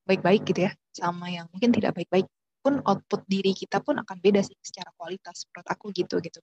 [0.07, 2.30] baik-baik gitu ya sama yang mungkin tidak baik-baik
[2.62, 6.38] pun output diri kita pun akan beda sih secara kualitas menurut aku gitu gitu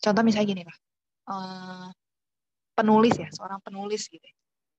[0.00, 0.76] contoh misalnya gini lah.
[1.26, 1.88] Uh,
[2.76, 4.28] penulis ya seorang penulis gitu.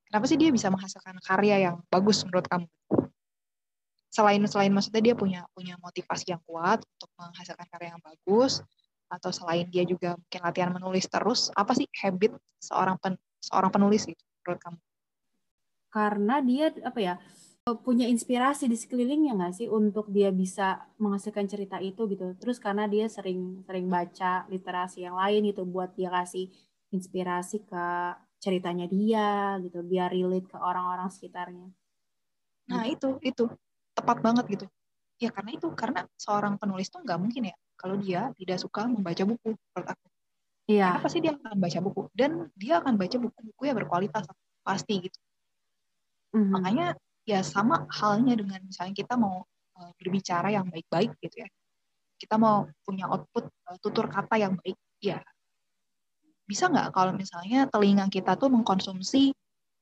[0.08, 2.68] Kenapa sih dia bisa menghasilkan karya yang bagus menurut kamu?
[4.08, 8.64] Selain selain maksudnya dia punya punya motivasi yang kuat untuk menghasilkan karya yang bagus
[9.12, 14.08] atau selain dia juga mungkin latihan menulis terus apa sih habit seorang pen, seorang penulis
[14.08, 14.80] gitu menurut kamu?
[15.92, 17.16] Karena dia apa ya
[17.76, 22.32] punya inspirasi di sekelilingnya nggak sih untuk dia bisa menghasilkan cerita itu gitu.
[22.40, 26.48] Terus karena dia sering sering baca literasi yang lain gitu buat dia kasih
[26.96, 27.86] inspirasi ke
[28.40, 31.68] ceritanya dia gitu, biar relate ke orang-orang sekitarnya.
[32.72, 33.52] Nah itu itu
[33.92, 34.66] tepat banget gitu.
[35.20, 39.24] Ya karena itu karena seorang penulis tuh nggak mungkin ya kalau dia tidak suka membaca
[39.28, 40.08] buku menurut aku.
[40.72, 40.88] Iya.
[40.94, 44.24] Karena pasti dia akan baca buku dan dia akan baca buku-buku yang berkualitas
[44.64, 45.20] pasti gitu.
[46.32, 46.52] Mm -hmm.
[46.54, 46.88] Makanya
[47.28, 49.44] ya sama halnya dengan misalnya kita mau
[49.76, 51.50] uh, berbicara yang baik-baik gitu ya
[52.16, 55.20] kita mau punya output uh, tutur kata yang baik ya
[56.48, 59.36] bisa nggak kalau misalnya telinga kita tuh mengkonsumsi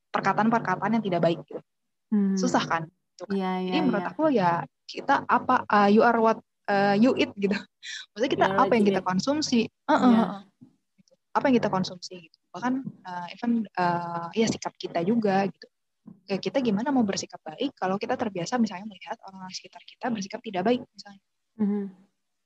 [0.09, 1.61] perkataan-perkataan yang tidak baik gitu
[2.09, 2.33] hmm.
[2.33, 2.83] susah kan,
[3.13, 3.37] gitu kan?
[3.37, 4.09] Ya, ya, jadi menurut ya.
[4.09, 4.51] aku ya
[4.89, 7.53] kita apa uh, you are what uh, you eat gitu
[8.09, 10.09] maksudnya kita ya, apa yang kita konsumsi uh -uh.
[10.09, 10.25] Ya.
[11.37, 15.67] apa yang kita konsumsi gitu bahkan uh, even uh, ya sikap kita juga gitu
[16.25, 20.41] ya kita gimana mau bersikap baik kalau kita terbiasa misalnya melihat orang-orang sekitar kita bersikap
[20.41, 21.23] tidak baik misalnya.
[21.61, 21.83] Mm-hmm.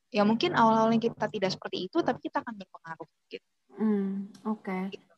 [0.09, 3.09] Ya mungkin awal-awalnya kita tidak seperti itu, tapi kita akan berpengaruh.
[3.29, 3.49] Gitu.
[3.77, 4.65] Mm, Oke.
[4.65, 4.83] Okay.
[4.97, 5.13] Gitu.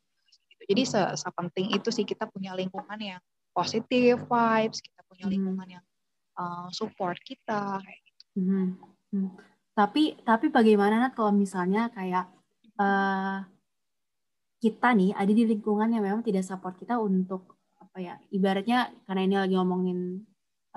[0.71, 5.33] Jadi se sepenting itu sih kita punya lingkungan yang positif vibes, kita punya mm-hmm.
[5.33, 5.85] lingkungan yang
[6.37, 8.23] uh, support kita kayak gitu.
[8.37, 8.65] Mm-hmm.
[9.15, 9.29] Mm.
[9.71, 12.27] Tapi tapi bagaimana Nat kalau misalnya kayak
[12.77, 13.41] uh,
[14.61, 17.60] kita nih ada di lingkungan yang memang tidak support kita untuk
[17.91, 20.23] apa ya ibaratnya karena ini lagi ngomongin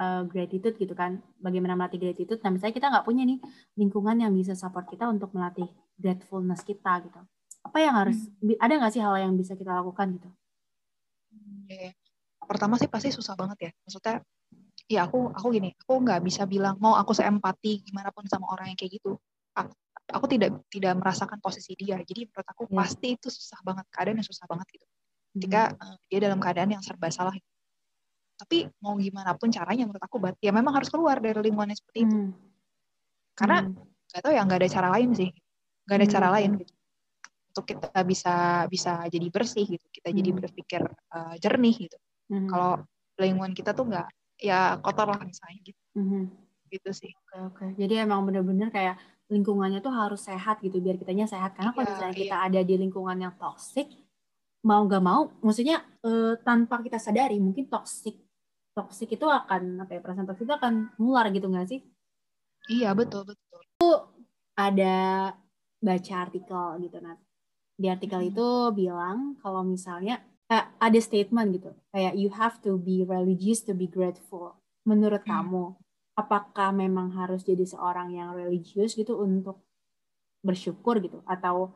[0.02, 3.38] uh, gratitude gitu kan bagaimana melatih gratitude nah misalnya kita nggak punya nih
[3.78, 7.20] lingkungan yang bisa support kita untuk melatih gratefulness kita gitu.
[7.64, 8.58] Apa yang harus hmm.
[8.58, 10.28] ada nggak sih hal yang bisa kita lakukan gitu?
[12.44, 13.70] Pertama sih pasti susah banget ya.
[13.86, 14.16] Maksudnya
[14.84, 18.74] ya aku aku gini aku nggak bisa bilang mau aku seempati gimana pun sama orang
[18.74, 19.16] yang kayak gitu.
[19.54, 19.72] Aku,
[20.10, 21.96] aku tidak tidak merasakan posisi dia.
[22.02, 22.74] Jadi menurut aku ya.
[22.84, 24.86] pasti itu susah banget keadaan yang susah banget gitu
[25.34, 27.34] ketika uh, dia dalam keadaan yang serba salah
[28.34, 32.16] tapi mau gimana pun caranya menurut aku ya memang harus keluar dari lingkungan seperti itu
[32.16, 32.30] hmm.
[33.38, 33.74] karena hmm.
[33.74, 34.24] nggak hmm.
[34.26, 35.30] tahu ya nggak ada cara lain sih
[35.86, 36.14] nggak ada hmm.
[36.14, 36.72] cara lain gitu
[37.54, 38.34] untuk kita bisa
[38.66, 40.16] bisa jadi bersih gitu kita hmm.
[40.18, 40.82] jadi berpikir
[41.14, 41.98] uh, jernih gitu
[42.34, 42.48] hmm.
[42.50, 42.82] kalau
[43.18, 44.08] lingkungan kita tuh nggak
[44.42, 46.24] ya kotor lah misalnya gitu hmm.
[46.74, 48.98] gitu sih oke okay, jadi emang bener-bener kayak
[49.30, 52.22] lingkungannya tuh harus sehat gitu biar kitanya sehat karena kalau ya, misalnya iya.
[52.26, 53.86] kita ada di lingkungan yang toxic
[54.64, 58.24] mau gak mau maksudnya uh, tanpa kita sadari mungkin toxic
[58.74, 61.80] toxic itu akan apa ya perasaan toxic itu akan nular gitu nggak sih?
[62.66, 63.60] Iya betul betul.
[63.62, 63.90] Itu
[64.58, 64.96] ada
[65.78, 67.18] baca artikel gitu nat.
[67.78, 68.30] Di artikel hmm.
[68.34, 70.18] itu bilang kalau misalnya
[70.50, 74.58] eh, ada statement gitu kayak you have to be religious to be grateful.
[74.82, 75.30] Menurut hmm.
[75.30, 75.64] kamu
[76.18, 79.62] apakah memang harus jadi seorang yang religius gitu untuk
[80.42, 81.22] bersyukur gitu?
[81.30, 81.70] Atau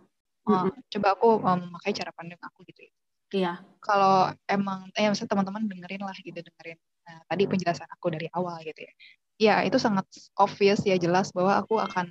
[0.49, 2.92] Uh, coba aku um, memakai cara pandang aku gitu ya.
[3.28, 3.53] Iya.
[3.84, 8.57] Kalau emang, eh misalnya teman-teman dengerin lah gitu, dengerin nah, tadi penjelasan aku dari awal
[8.64, 8.92] gitu ya.
[9.38, 12.11] Ya itu sangat obvious ya jelas bahwa aku akan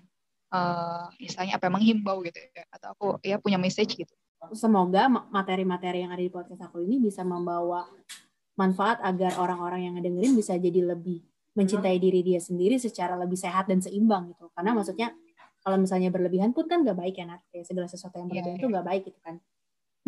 [0.54, 4.14] uh, misalnya apa menghimbau gitu ya atau aku ya punya message gitu.
[4.54, 7.84] Semoga materi-materi yang ada di podcast aku ini bisa membawa
[8.56, 11.26] manfaat agar orang-orang yang ngedengerin bisa jadi lebih
[11.58, 14.48] mencintai diri dia sendiri secara lebih sehat dan seimbang gitu.
[14.54, 15.10] Karena maksudnya
[15.68, 17.44] kalau misalnya berlebihan pun kan gak baik ya Nat.
[17.52, 18.76] Kayak segala sesuatu yang berlebihan yeah, yeah.
[18.80, 19.36] gak baik gitu kan.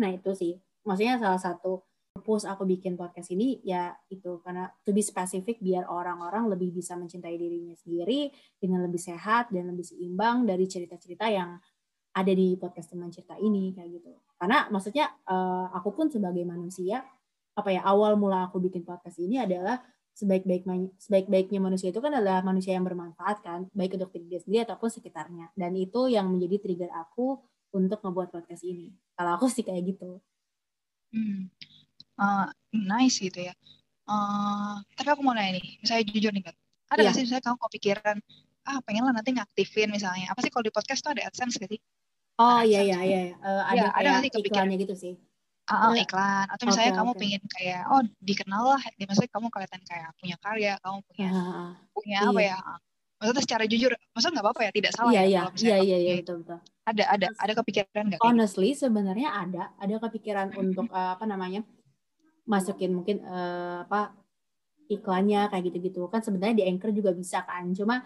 [0.00, 0.56] Nah itu sih.
[0.88, 1.84] Maksudnya salah satu
[2.16, 6.96] purpose aku bikin podcast ini ya itu karena to be specific biar orang-orang lebih bisa
[6.96, 11.60] mencintai dirinya sendiri dengan lebih sehat dan lebih seimbang dari cerita-cerita yang
[12.10, 14.16] ada di podcast teman cerita ini kayak gitu.
[14.40, 17.04] Karena maksudnya uh, aku pun sebagai manusia
[17.52, 19.76] apa ya awal mula aku bikin podcast ini adalah
[20.14, 20.62] sebaik-baik
[21.00, 24.88] sebaik-baiknya manusia itu kan adalah manusia yang bermanfaat kan, baik untuk diri dia sendiri ataupun
[24.92, 25.52] sekitarnya.
[25.56, 27.40] Dan itu yang menjadi trigger aku
[27.72, 28.92] untuk ngebuat podcast ini.
[29.16, 30.20] Kalau aku sih kayak gitu.
[31.14, 31.48] Hmm.
[32.20, 33.54] Uh, nice gitu ya.
[34.10, 36.42] Uh, tapi aku mau nanya nih, misalnya jujur nih,
[36.90, 37.06] ada yeah.
[37.06, 38.16] gak sih misalnya kamu kepikiran,
[38.66, 41.70] ah pengen lah nanti ngaktifin misalnya, apa sih kalau di podcast tuh ada AdSense gak
[41.70, 41.80] sih?
[42.42, 45.14] Oh iya iya iya, uh, ada ya, kayak ada sih iklannya gitu sih
[45.70, 46.46] uh, iklan.
[46.50, 47.20] Atau misalnya okay, kamu okay.
[47.22, 48.82] pengen kayak oh dikenal lah.
[48.98, 52.30] Di maksudnya kamu kelihatan kayak punya karya kamu punya uh, punya iya.
[52.30, 52.58] apa ya
[53.20, 56.14] maksudnya secara jujur maksudnya nggak apa-apa ya tidak salah iya, ya iya, iya, iya, iya,
[56.24, 56.58] betul, betul.
[56.88, 59.64] ada ada ada kepikiran nggak honestly sebenarnya ada.
[59.76, 61.60] Ada kepikiran untuk uh, apa namanya
[62.48, 64.16] masukin mungkin uh, apa
[64.88, 66.08] iklannya kayak gitu-gitu.
[66.08, 67.70] Kan sebenarnya di anchor juga bisa kan.
[67.76, 68.02] Cuma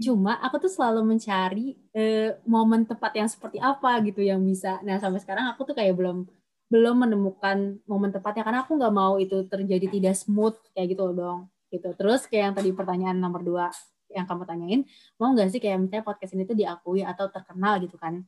[0.00, 4.80] cuma aku tuh selalu mencari uh, momen tepat yang seperti apa gitu yang bisa.
[4.80, 6.24] Nah sampai sekarang aku tuh kayak belum
[6.72, 11.14] belum menemukan momen tepatnya karena aku nggak mau itu terjadi tidak smooth kayak gitu loh
[11.14, 11.40] dong.
[11.68, 11.88] Gitu.
[11.98, 13.68] Terus kayak yang tadi pertanyaan nomor dua
[14.14, 14.80] yang kamu tanyain
[15.18, 18.22] mau nggak sih kayak misalnya podcast ini tuh diakui atau terkenal gitu kan?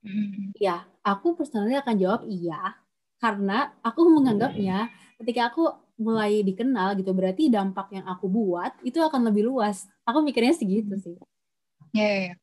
[0.00, 0.56] Mm.
[0.56, 2.72] ya aku personally akan jawab iya
[3.20, 4.88] karena aku menganggapnya
[5.20, 5.68] ketika aku
[6.00, 9.84] mulai dikenal gitu berarti dampak yang aku buat itu akan lebih luas.
[10.08, 11.20] Aku mikirnya segitu sih.
[11.92, 12.36] Ya yeah, yeah.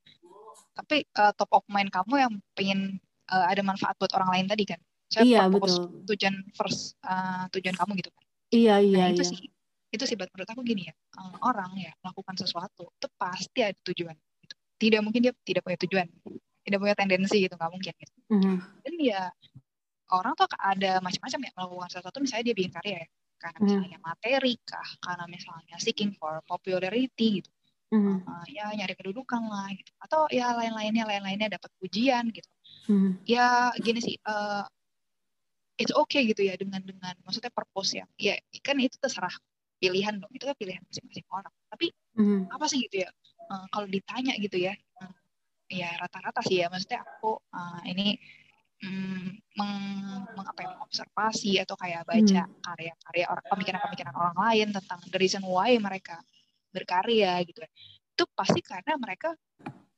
[0.77, 3.01] tapi uh, top of mind kamu yang pengen
[3.33, 6.03] uh, ada manfaat buat orang lain tadi kan saya iya, betul.
[6.03, 9.31] tujuan first uh, tujuan kamu gitu kan iya iya nah, itu iya.
[9.31, 9.39] sih
[9.87, 14.15] itu sih menurut aku gini ya um, orang ya melakukan sesuatu itu pasti ada tujuan
[14.43, 14.55] gitu.
[14.77, 16.07] tidak mungkin dia tidak punya tujuan
[16.67, 18.55] tidak punya tendensi gitu nggak mungkin gitu mm-hmm.
[18.83, 19.21] dan ya
[20.11, 23.07] orang tuh ada macam-macam ya melakukan sesuatu misalnya dia bikin karya ya
[23.39, 23.67] karena mm-hmm.
[23.79, 27.51] misalnya materi kah karena misalnya seeking for popularity gitu
[27.95, 28.27] mm-hmm.
[28.27, 32.49] uh, ya nyari kedudukan lah gitu atau ya lain-lainnya lain-lainnya dapat pujian gitu
[32.91, 33.11] mm-hmm.
[33.23, 34.67] ya gini sih uh,
[35.77, 38.33] it's okay gitu ya dengan dengan maksudnya purpose yang ya
[38.65, 39.33] kan itu terserah
[39.77, 42.49] pilihan dong itu kan pilihan masing-masing orang tapi mm.
[42.49, 43.09] apa sih gitu ya
[43.53, 45.13] uh, kalau ditanya gitu ya uh,
[45.69, 48.17] ya rata-rata sih ya maksudnya aku uh, ini
[48.81, 49.73] mm, meng,
[50.33, 52.53] meng apa ya, mengobservasi atau kayak baca mm.
[52.65, 56.17] karya-karya orang pemikiran-pemikiran orang lain tentang the reason why mereka
[56.73, 57.69] berkarya gitu ya
[58.17, 59.37] itu pasti karena mereka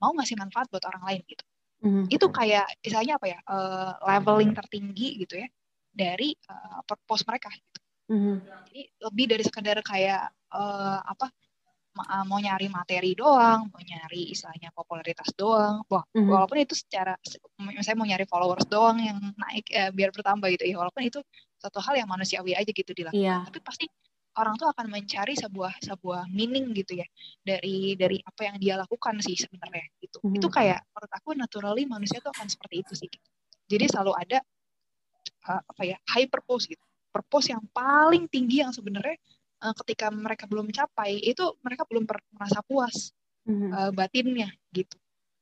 [0.03, 1.43] mau ngasih manfaat buat orang lain gitu
[1.87, 2.05] mm.
[2.11, 5.47] itu kayak misalnya apa ya uh, leveling tertinggi gitu ya
[5.99, 7.79] dari uh, purpose mereka gitu.
[8.09, 8.35] Mm-hmm.
[8.71, 11.27] Jadi lebih dari sekedar kayak uh, apa
[11.93, 15.83] ma- mau nyari materi doang, mau nyari istilahnya popularitas doang.
[15.91, 16.31] Wah, mm-hmm.
[16.31, 17.13] walaupun itu secara
[17.83, 20.75] saya mau nyari followers doang yang naik eh, biar bertambah gitu ya.
[20.79, 21.19] Walaupun itu
[21.59, 23.19] satu hal yang manusiawi aja gitu dilakukan.
[23.19, 23.43] Yeah.
[23.45, 23.85] Tapi pasti
[24.39, 27.07] orang tuh akan mencari sebuah sebuah meaning gitu ya
[27.43, 30.17] dari dari apa yang dia lakukan sih sebenarnya gitu.
[30.23, 30.37] Mm-hmm.
[30.39, 33.09] Itu kayak menurut aku naturally manusia tuh akan seperti itu sih.
[33.11, 33.27] Gitu.
[33.69, 34.39] Jadi selalu ada
[35.47, 39.17] uh, apa ya high purpose gitu purpose yang paling tinggi yang sebenarnya
[39.63, 42.05] uh, ketika mereka belum mencapai itu mereka belum
[42.35, 43.11] merasa puas
[43.49, 43.69] mm-hmm.
[43.73, 44.97] uh, batinnya gitu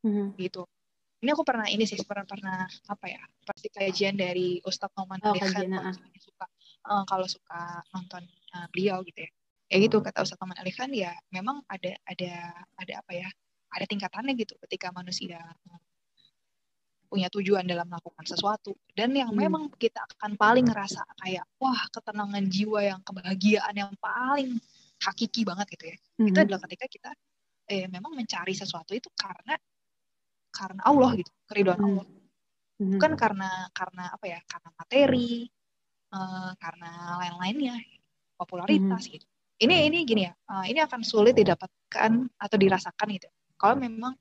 [0.07, 0.37] mm-hmm.
[0.39, 0.63] gitu
[1.17, 5.33] ini aku pernah ini sih pernah pernah apa ya pasti kajian dari Ustadz Noman oh,
[5.33, 6.21] Alihan kalau ah.
[6.21, 6.45] suka
[6.87, 7.61] uh, kalau suka
[7.93, 8.23] nonton
[8.53, 9.31] uh, beliau gitu ya
[9.67, 12.33] ya gitu kata Ustadz Noman Alihan ya memang ada ada
[12.77, 13.27] ada apa ya
[13.73, 15.41] ada tingkatannya gitu ketika manusia
[17.07, 19.39] punya tujuan dalam melakukan sesuatu dan yang hmm.
[19.39, 24.59] memang kita akan paling ngerasa kayak wah ketenangan jiwa yang kebahagiaan yang paling
[24.99, 26.27] hakiki banget gitu ya hmm.
[26.29, 27.09] itu adalah ketika kita
[27.67, 29.55] eh memang mencari sesuatu itu karena
[30.51, 31.87] karena Allah gitu keriduan hmm.
[31.87, 32.91] Allah hmm.
[32.95, 35.31] bukan karena karena apa ya karena materi
[36.11, 36.91] uh, karena
[37.23, 37.75] lain-lainnya
[38.35, 39.13] popularitas hmm.
[39.15, 39.27] gitu
[39.63, 43.27] ini ini gini ya uh, ini akan sulit didapatkan atau dirasakan gitu
[43.57, 44.13] kalau memang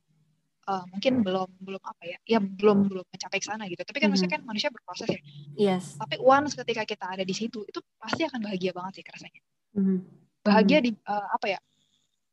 [0.67, 3.83] uh, mungkin belum belum apa ya ya belum belum mencapai ke sana gitu.
[3.83, 4.11] Tapi kan mm -hmm.
[4.13, 5.21] maksudnya kan manusia berproses ya.
[5.57, 5.97] Yes.
[5.97, 9.41] Tapi once ketika kita ada di situ itu pasti akan bahagia banget sih rasanya
[9.75, 9.99] mm -hmm.
[10.43, 11.59] bahagia di uh, apa ya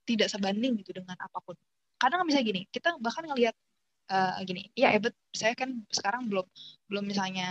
[0.03, 1.55] tidak sebanding gitu dengan apa pun.
[2.01, 3.55] Kadang kan bisa gini kita bahkan ngelihat
[4.13, 6.45] uh, gini ya Ebet saya kan sekarang belum
[6.87, 7.49] belum misalnya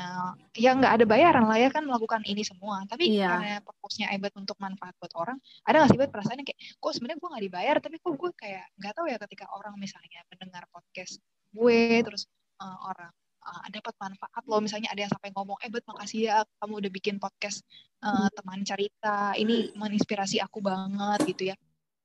[0.54, 2.86] ya nggak ada bayaran lah ya kan melakukan ini semua.
[2.86, 3.34] Tapi iya.
[3.34, 5.42] karena fokusnya Ebet untuk manfaat buat orang.
[5.66, 8.64] Ada nggak sih Ebet perasaannya kayak kok sebenarnya gue nggak dibayar tapi kok gue kayak
[8.78, 11.18] nggak tahu ya ketika orang misalnya mendengar podcast
[11.52, 12.30] gue terus
[12.62, 14.60] uh, orang uh, dapat manfaat loh.
[14.62, 17.66] Misalnya ada yang sampai ngomong eh bet makasih ya kamu udah bikin podcast
[18.06, 19.34] uh, teman cerita.
[19.34, 21.56] Ini menginspirasi aku banget gitu ya.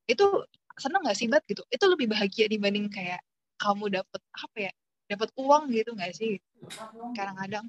[0.10, 0.48] Itu
[0.78, 1.62] seneng gak sih bet gitu?
[1.70, 3.22] Itu lebih bahagia dibanding kayak
[3.58, 4.72] kamu dapat apa ya
[5.08, 6.38] dapat uang gitu nggak sih?
[7.16, 7.66] Kadang-kadang.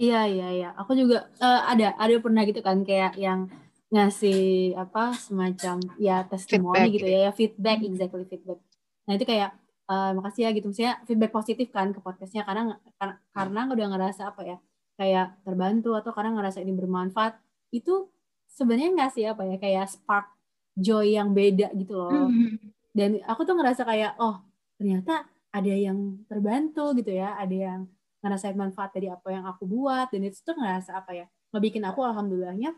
[0.00, 0.68] Iya iya iya.
[0.80, 3.46] Aku juga uh, ada ada pernah gitu kan kayak yang
[3.92, 8.58] ngasih apa semacam ya testimoni gitu, gitu ya, ya feedback exactly feedback.
[9.04, 9.52] Nah itu kayak
[9.92, 10.72] uh, makasih ya gitu.
[10.72, 14.58] Misalnya feedback positif kan ke podcastnya karena karena, karena udah ngerasa apa ya
[14.96, 17.36] kayak terbantu atau karena ngerasa ini bermanfaat.
[17.68, 18.08] Itu
[18.48, 20.26] sebenarnya nggak sih apa ya kayak spark
[20.72, 22.32] joy yang beda gitu loh.
[22.32, 22.72] Mm-hmm.
[22.92, 24.40] dan aku tuh ngerasa kayak oh
[24.82, 27.80] ternyata ada yang terbantu gitu ya ada yang
[28.18, 32.02] ngerasain manfaat dari apa yang aku buat dan itu tuh ngerasa apa ya ngebikin aku
[32.02, 32.74] alhamdulillahnya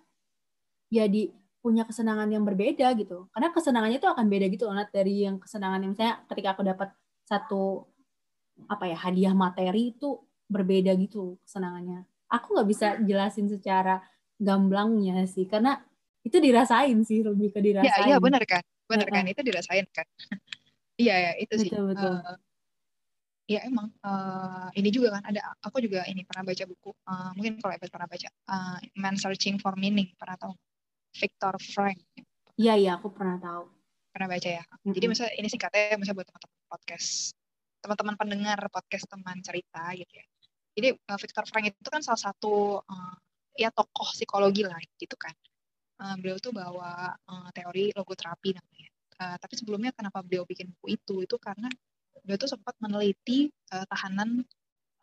[0.92, 1.32] jadi
[1.64, 3.24] punya kesenangan yang berbeda gitu.
[3.32, 6.92] Karena kesenangannya itu akan beda gitu loh, dari yang kesenangan yang misalnya ketika aku dapat
[7.24, 7.88] satu
[8.68, 12.05] apa ya hadiah materi itu berbeda gitu kesenangannya.
[12.28, 14.05] Aku nggak bisa jelasin secara
[14.36, 15.80] gamblangnya sih, karena
[16.20, 18.12] itu dirasain sih lebih ke dirasain.
[18.12, 20.05] Iya, iya benar kan, benar kan itu dirasain kan.
[20.95, 21.70] Iya ya itu betul, sih.
[21.74, 22.14] Betul.
[22.22, 22.38] Uh,
[23.45, 27.61] ya emang uh, ini juga kan ada aku juga ini pernah baca buku uh, mungkin
[27.61, 30.57] kalau Ebet pernah baca uh, Man Searching for Meaning pernah tahu
[31.14, 32.01] Victor Frank.
[32.57, 33.68] Iya iya aku pernah tahu.
[34.14, 34.62] Pernah baca ya.
[34.62, 34.92] Mm-hmm.
[34.95, 37.11] Jadi misalnya ini singkatnya misalnya buat teman-teman podcast,
[37.82, 40.26] teman-teman pendengar podcast teman cerita gitu ya.
[40.74, 43.16] Jadi uh, Victor Frank itu kan salah satu uh,
[43.59, 45.34] ya tokoh psikologi lah gitu kan.
[45.99, 48.93] Uh, beliau tuh bawa uh, teori logoterapi namanya.
[49.14, 51.14] Uh, tapi sebelumnya kenapa beliau bikin buku itu?
[51.24, 51.70] Itu karena
[52.24, 54.42] beliau tuh sempat meneliti uh, tahanan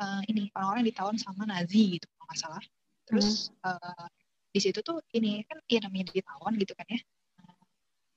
[0.02, 2.64] uh, ini orang-orang yang ditawan sama Nazi gitu kalau nggak salah.
[3.08, 3.72] Terus hmm.
[3.72, 4.06] uh,
[4.52, 7.00] di situ tuh ini kan ya namanya ditawan gitu kan ya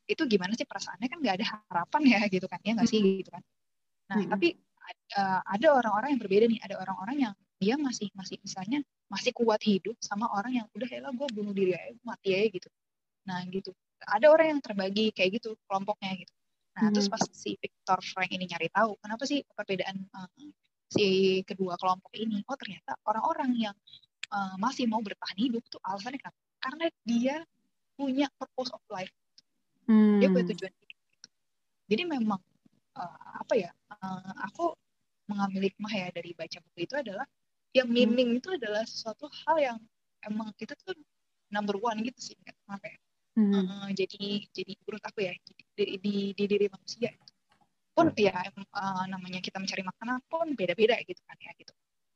[0.05, 3.30] itu gimana sih perasaannya kan nggak ada harapan ya gitu kan ya nggak sih gitu
[3.32, 3.42] kan
[4.11, 4.30] nah hmm.
[4.36, 4.49] tapi
[5.16, 9.62] uh, ada orang-orang yang berbeda nih ada orang-orang yang dia masih masih misalnya masih kuat
[9.64, 12.68] hidup sama orang yang udah ya gue bunuh diri aja mati aja gitu
[13.24, 13.72] nah gitu
[14.05, 16.34] ada orang yang terbagi kayak gitu kelompoknya gitu
[16.74, 16.95] nah hmm.
[16.99, 20.28] terus pas si Victor Frank ini nyari tahu kenapa sih perbedaan uh,
[20.90, 23.76] si kedua kelompok ini oh ternyata orang-orang yang
[24.34, 26.40] uh, masih mau bertahan hidup tuh alasannya kenapa?
[26.62, 27.36] Karena dia
[27.95, 29.12] punya purpose of life.
[29.86, 30.22] Hmm.
[30.22, 30.88] Dia punya tujuan hidup.
[30.90, 31.28] Gitu.
[31.92, 32.40] Jadi memang
[32.97, 33.70] uh, apa ya?
[34.01, 34.74] Uh, aku
[35.28, 37.24] mengambil hikmah ya dari baca buku itu adalah
[37.72, 37.92] ya hmm.
[37.92, 38.38] meaning hmm.
[38.40, 39.78] itu adalah sesuatu hal yang
[40.24, 40.97] emang itu tuh
[41.53, 42.99] number one gitu sih kenapa ya?
[43.35, 43.51] Hmm.
[43.51, 45.35] Uh, jadi jadi menurut aku ya
[45.74, 47.11] di, di, di diri manusia
[47.95, 48.35] pun ya
[48.74, 51.74] uh, namanya kita mencari makanan pun beda-beda gitu kan ya gitu.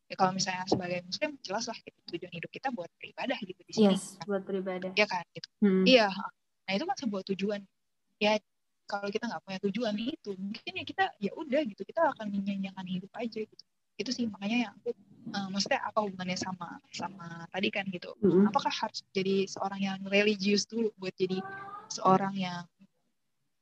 [0.09, 3.73] Ya kalau misalnya sebagai muslim jelas lah gitu, tujuan hidup kita buat beribadah gitu di
[3.77, 4.25] sini yes, kan.
[4.25, 4.91] buat beribadah.
[4.97, 5.49] Ya kan gitu.
[5.62, 5.85] Hmm.
[5.87, 6.09] iya
[6.69, 7.61] nah itu kan sebuah tujuan.
[8.19, 8.39] Ya
[8.89, 12.87] kalau kita nggak punya tujuan itu mungkin ya kita ya udah gitu kita akan menyanyikan
[12.89, 13.64] hidup aja gitu
[13.99, 14.95] itu sih makanya yang aku
[15.35, 18.15] uh, maksudnya apa hubungannya sama sama tadi kan gitu.
[18.23, 18.49] Mm-hmm.
[18.49, 21.43] apakah harus jadi seorang yang religius dulu buat jadi
[21.91, 22.65] seorang yang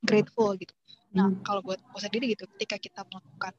[0.05, 0.77] grateful gitu?
[1.17, 1.43] Nah mm.
[1.43, 3.55] kalau buat aku sendiri gitu ketika kita melakukan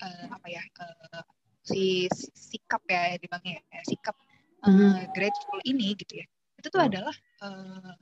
[0.00, 1.22] uh, apa ya uh,
[1.60, 4.16] si sikap ya dibilangnya ya, sikap
[4.64, 6.26] uh, grateful ini gitu ya
[6.60, 7.94] itu tuh adalah uh,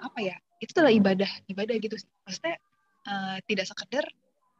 [0.00, 2.08] apa ya itu adalah ibadah ibadah gitu sih.
[2.24, 2.56] Maksudnya
[3.08, 4.04] uh, tidak sekedar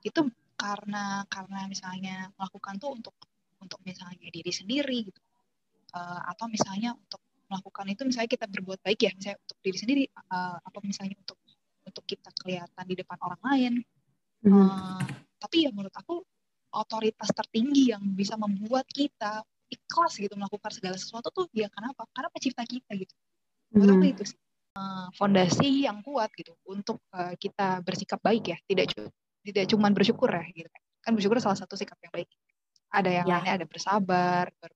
[0.05, 0.21] itu
[0.57, 3.15] karena karena misalnya melakukan tuh untuk
[3.61, 5.21] untuk misalnya diri sendiri gitu
[5.93, 10.03] uh, atau misalnya untuk melakukan itu misalnya kita berbuat baik ya misalnya untuk diri sendiri
[10.33, 11.39] uh, apa misalnya untuk
[11.87, 13.73] untuk kita kelihatan di depan orang lain
[14.51, 15.05] uh,
[15.39, 16.25] tapi ya menurut aku
[16.75, 19.41] otoritas tertinggi yang bisa membuat kita
[19.71, 22.07] ikhlas gitu melakukan segala sesuatu tuh ya kenapa?
[22.15, 23.15] Karena pencipta kita gitu.
[23.75, 24.13] Menurut hmm.
[24.15, 24.39] itu sih
[24.79, 28.95] uh, fondasi yang kuat gitu untuk uh, kita bersikap baik ya, tidak
[29.47, 30.68] tidak cuma bersyukur ya gitu
[31.03, 31.12] kan.
[31.14, 32.28] Bersyukur salah satu sikap yang baik.
[32.90, 33.32] Ada yang ya.
[33.38, 34.72] lainnya ada bersabar, ber,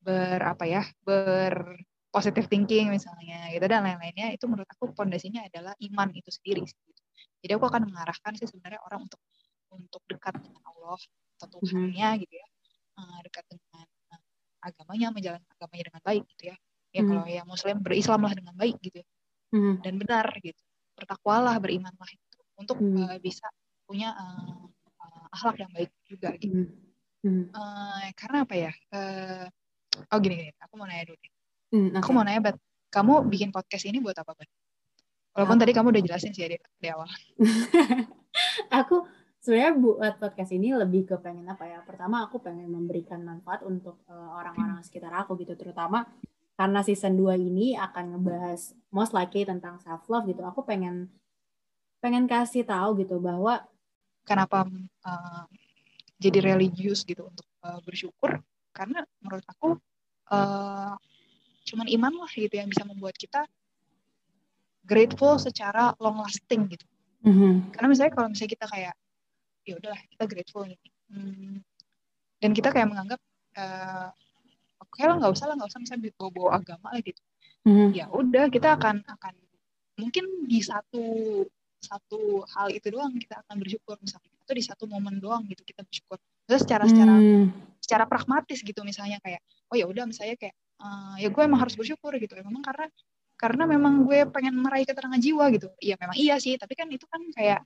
[0.00, 1.76] ber apa ya, ber
[2.08, 6.90] positive thinking misalnya gitu dan lain-lainnya itu menurut aku fondasinya adalah iman itu sendiri gitu.
[7.44, 9.20] Jadi aku akan mengarahkan sih sebenarnya orang untuk
[9.76, 10.96] untuk dekat dengan Allah
[11.36, 12.22] atau Tuhannya mm-hmm.
[12.24, 12.46] gitu ya
[12.96, 14.20] uh, dekat dengan uh,
[14.64, 17.08] agamanya menjalankan agamanya dengan baik gitu ya ya mm-hmm.
[17.12, 19.06] kalau ya Muslim berislamlah dengan baik gitu ya.
[19.52, 19.74] mm-hmm.
[19.84, 20.62] dan benar gitu
[20.96, 23.04] bertakwalah berimanlah itu untuk mm-hmm.
[23.12, 23.46] uh, bisa
[23.86, 24.66] punya uh,
[25.00, 26.66] uh, akhlak yang baik juga gitu.
[27.22, 27.54] Mm-hmm.
[27.54, 28.72] uh, karena apa ya?
[28.90, 29.46] Uh,
[30.12, 31.32] oh gini gini aku mau nanya dulu nih.
[31.66, 31.98] Mm, okay.
[32.02, 32.56] aku mau nanya bet
[32.90, 34.50] kamu bikin podcast ini buat apa bet
[35.36, 37.08] walaupun tadi kamu udah jelasin sih di, di awal.
[38.80, 39.04] Aku
[39.44, 41.84] sebenarnya buat podcast ini lebih ke pengen apa ya?
[41.84, 45.56] Pertama aku pengen memberikan manfaat untuk uh, orang-orang sekitar aku gitu.
[45.56, 46.08] Terutama
[46.56, 50.40] karena season 2 ini akan ngebahas most likely tentang self love gitu.
[50.44, 51.12] Aku pengen
[52.00, 53.64] pengen kasih tahu gitu bahwa
[54.26, 54.66] kenapa
[55.06, 55.46] uh,
[56.18, 58.42] jadi religius gitu untuk uh, bersyukur?
[58.74, 59.78] Karena menurut aku
[60.34, 60.94] uh,
[61.66, 63.46] cuman iman lah gitu yang bisa membuat kita
[64.86, 66.86] grateful secara long lasting gitu.
[67.26, 67.74] Mm-hmm.
[67.74, 68.94] karena misalnya kalau misalnya kita kayak
[69.66, 70.78] ya udahlah kita grateful nih.
[71.10, 71.58] Hmm,
[72.38, 73.18] dan kita kayak menganggap
[73.58, 74.14] uh,
[74.78, 77.18] oke okay lah nggak usah lah nggak usah misalnya bawa bawa agama lah gitu.
[77.66, 77.88] Mm-hmm.
[77.98, 79.34] ya udah kita akan akan
[79.98, 81.02] mungkin di satu
[81.80, 84.32] satu hal itu doang kita akan bersyukur misalnya.
[84.46, 86.18] Atau di satu momen doang gitu kita bersyukur.
[86.46, 87.46] Terus secara secara hmm.
[87.82, 91.74] secara pragmatis gitu misalnya kayak oh ya udah misalnya kayak uh, ya gue emang harus
[91.74, 92.34] bersyukur gitu.
[92.38, 92.86] Ya memang karena
[93.36, 95.68] karena memang gue pengen meraih keterangan jiwa gitu.
[95.82, 97.60] Iya memang iya sih tapi kan itu kan kayak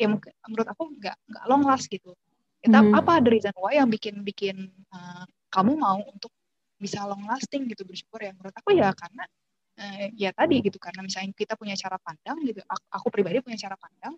[0.00, 0.06] ya
[0.48, 2.16] menurut aku nggak nggak long last gitu.
[2.60, 2.92] Ya, hmm.
[2.92, 6.28] apa ada reason why yang bikin bikin uh, kamu mau untuk
[6.76, 8.32] bisa long lasting gitu bersyukur ya?
[8.36, 9.24] Menurut aku ya karena
[9.80, 13.56] uh, ya tadi gitu karena misalnya kita punya cara pandang gitu aku, aku pribadi punya
[13.56, 14.14] cara pandang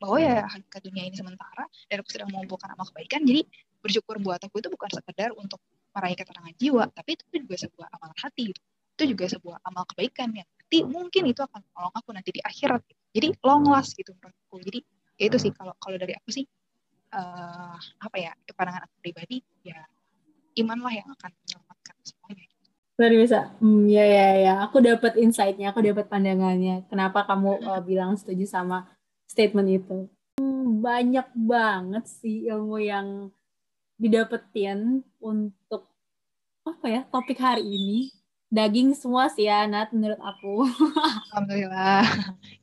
[0.00, 3.44] bahwa ya hakikat dunia ini sementara dan aku sedang mengumpulkan amal kebaikan jadi
[3.84, 5.60] bersyukur buat aku itu bukan sekedar untuk
[5.92, 8.60] meraih keterangan jiwa tapi itu juga sebuah amalan hati gitu.
[9.00, 12.78] itu juga sebuah amal kebaikan yang nanti mungkin itu akan menolong aku nanti di akhirat
[12.86, 13.02] gitu.
[13.10, 14.62] Jadi long last gitu menurutku.
[14.62, 14.78] Jadi
[15.18, 16.46] ya itu sih kalau kalau dari aku sih
[17.10, 19.82] uh, apa ya pandangan aku pribadi ya
[20.62, 21.69] iman lah yang akan menyelamatkan
[23.00, 27.80] luar biasa hmm, ya ya ya aku dapat insightnya aku dapat pandangannya kenapa kamu uh,
[27.80, 28.92] bilang setuju sama
[29.24, 30.04] statement itu
[30.36, 33.32] hmm, banyak banget sih ilmu yang
[33.96, 35.88] didapetin untuk
[36.68, 38.12] apa ya topik hari ini
[38.52, 40.66] daging semua sih ya Nat menurut aku.
[41.30, 42.02] Alhamdulillah.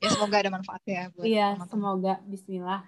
[0.04, 2.84] Ya semoga ada manfaatnya ya buat Iya, semoga bismillah.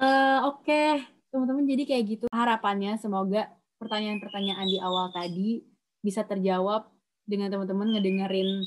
[0.00, 1.04] Uh, oke, okay.
[1.28, 5.73] teman-teman jadi kayak gitu harapannya semoga pertanyaan-pertanyaan di awal tadi
[6.04, 6.92] bisa terjawab
[7.24, 8.60] dengan teman-teman ngedengerin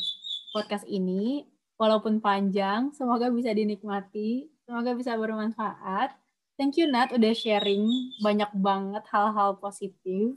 [0.50, 1.46] podcast ini
[1.78, 6.18] walaupun panjang, semoga bisa dinikmati, semoga bisa bermanfaat.
[6.58, 7.86] Thank you Nat udah sharing
[8.26, 10.34] banyak banget hal-hal positif,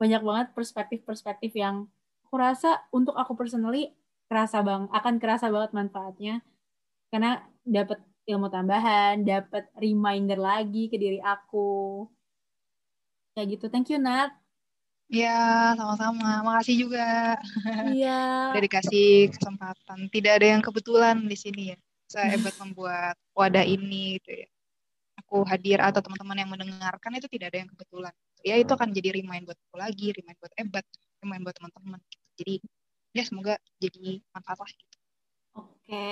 [0.00, 1.92] banyak banget perspektif-perspektif yang
[2.24, 3.92] aku rasa untuk aku personally
[4.32, 6.40] kerasa bang akan kerasa banget manfaatnya
[7.12, 12.04] karena dapat ilmu tambahan, dapat reminder lagi ke diri aku.
[13.32, 13.66] Kayak gitu.
[13.72, 14.47] Thank you Nat.
[15.08, 16.44] Ya, sama-sama.
[16.44, 17.36] Makasih juga.
[17.92, 18.20] Iya.
[18.52, 19.98] Udah dikasih kesempatan.
[20.12, 21.78] Tidak ada yang kebetulan di sini ya.
[22.08, 24.48] Saya hebat membuat wadah ini gitu ya.
[25.24, 28.14] Aku hadir atau teman-teman yang mendengarkan itu tidak ada yang kebetulan.
[28.46, 30.86] Ya itu akan jadi remind buat aku lagi, remind buat hebat
[31.26, 31.98] main buat teman-teman
[32.38, 32.62] jadi
[33.16, 34.96] ya semoga jadi manfaat lah gitu.
[35.58, 36.06] oke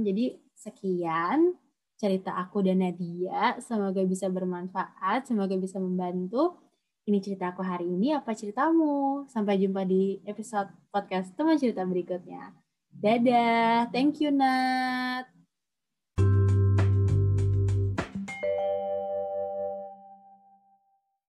[0.00, 0.24] jadi
[0.56, 1.60] sekian
[2.00, 6.56] cerita aku dan Nadia semoga bisa bermanfaat semoga bisa membantu
[7.08, 9.24] ini cerita aku hari ini apa ceritamu?
[9.30, 12.52] Sampai jumpa di episode podcast teman cerita berikutnya.
[12.90, 15.39] Dadah thank you Nat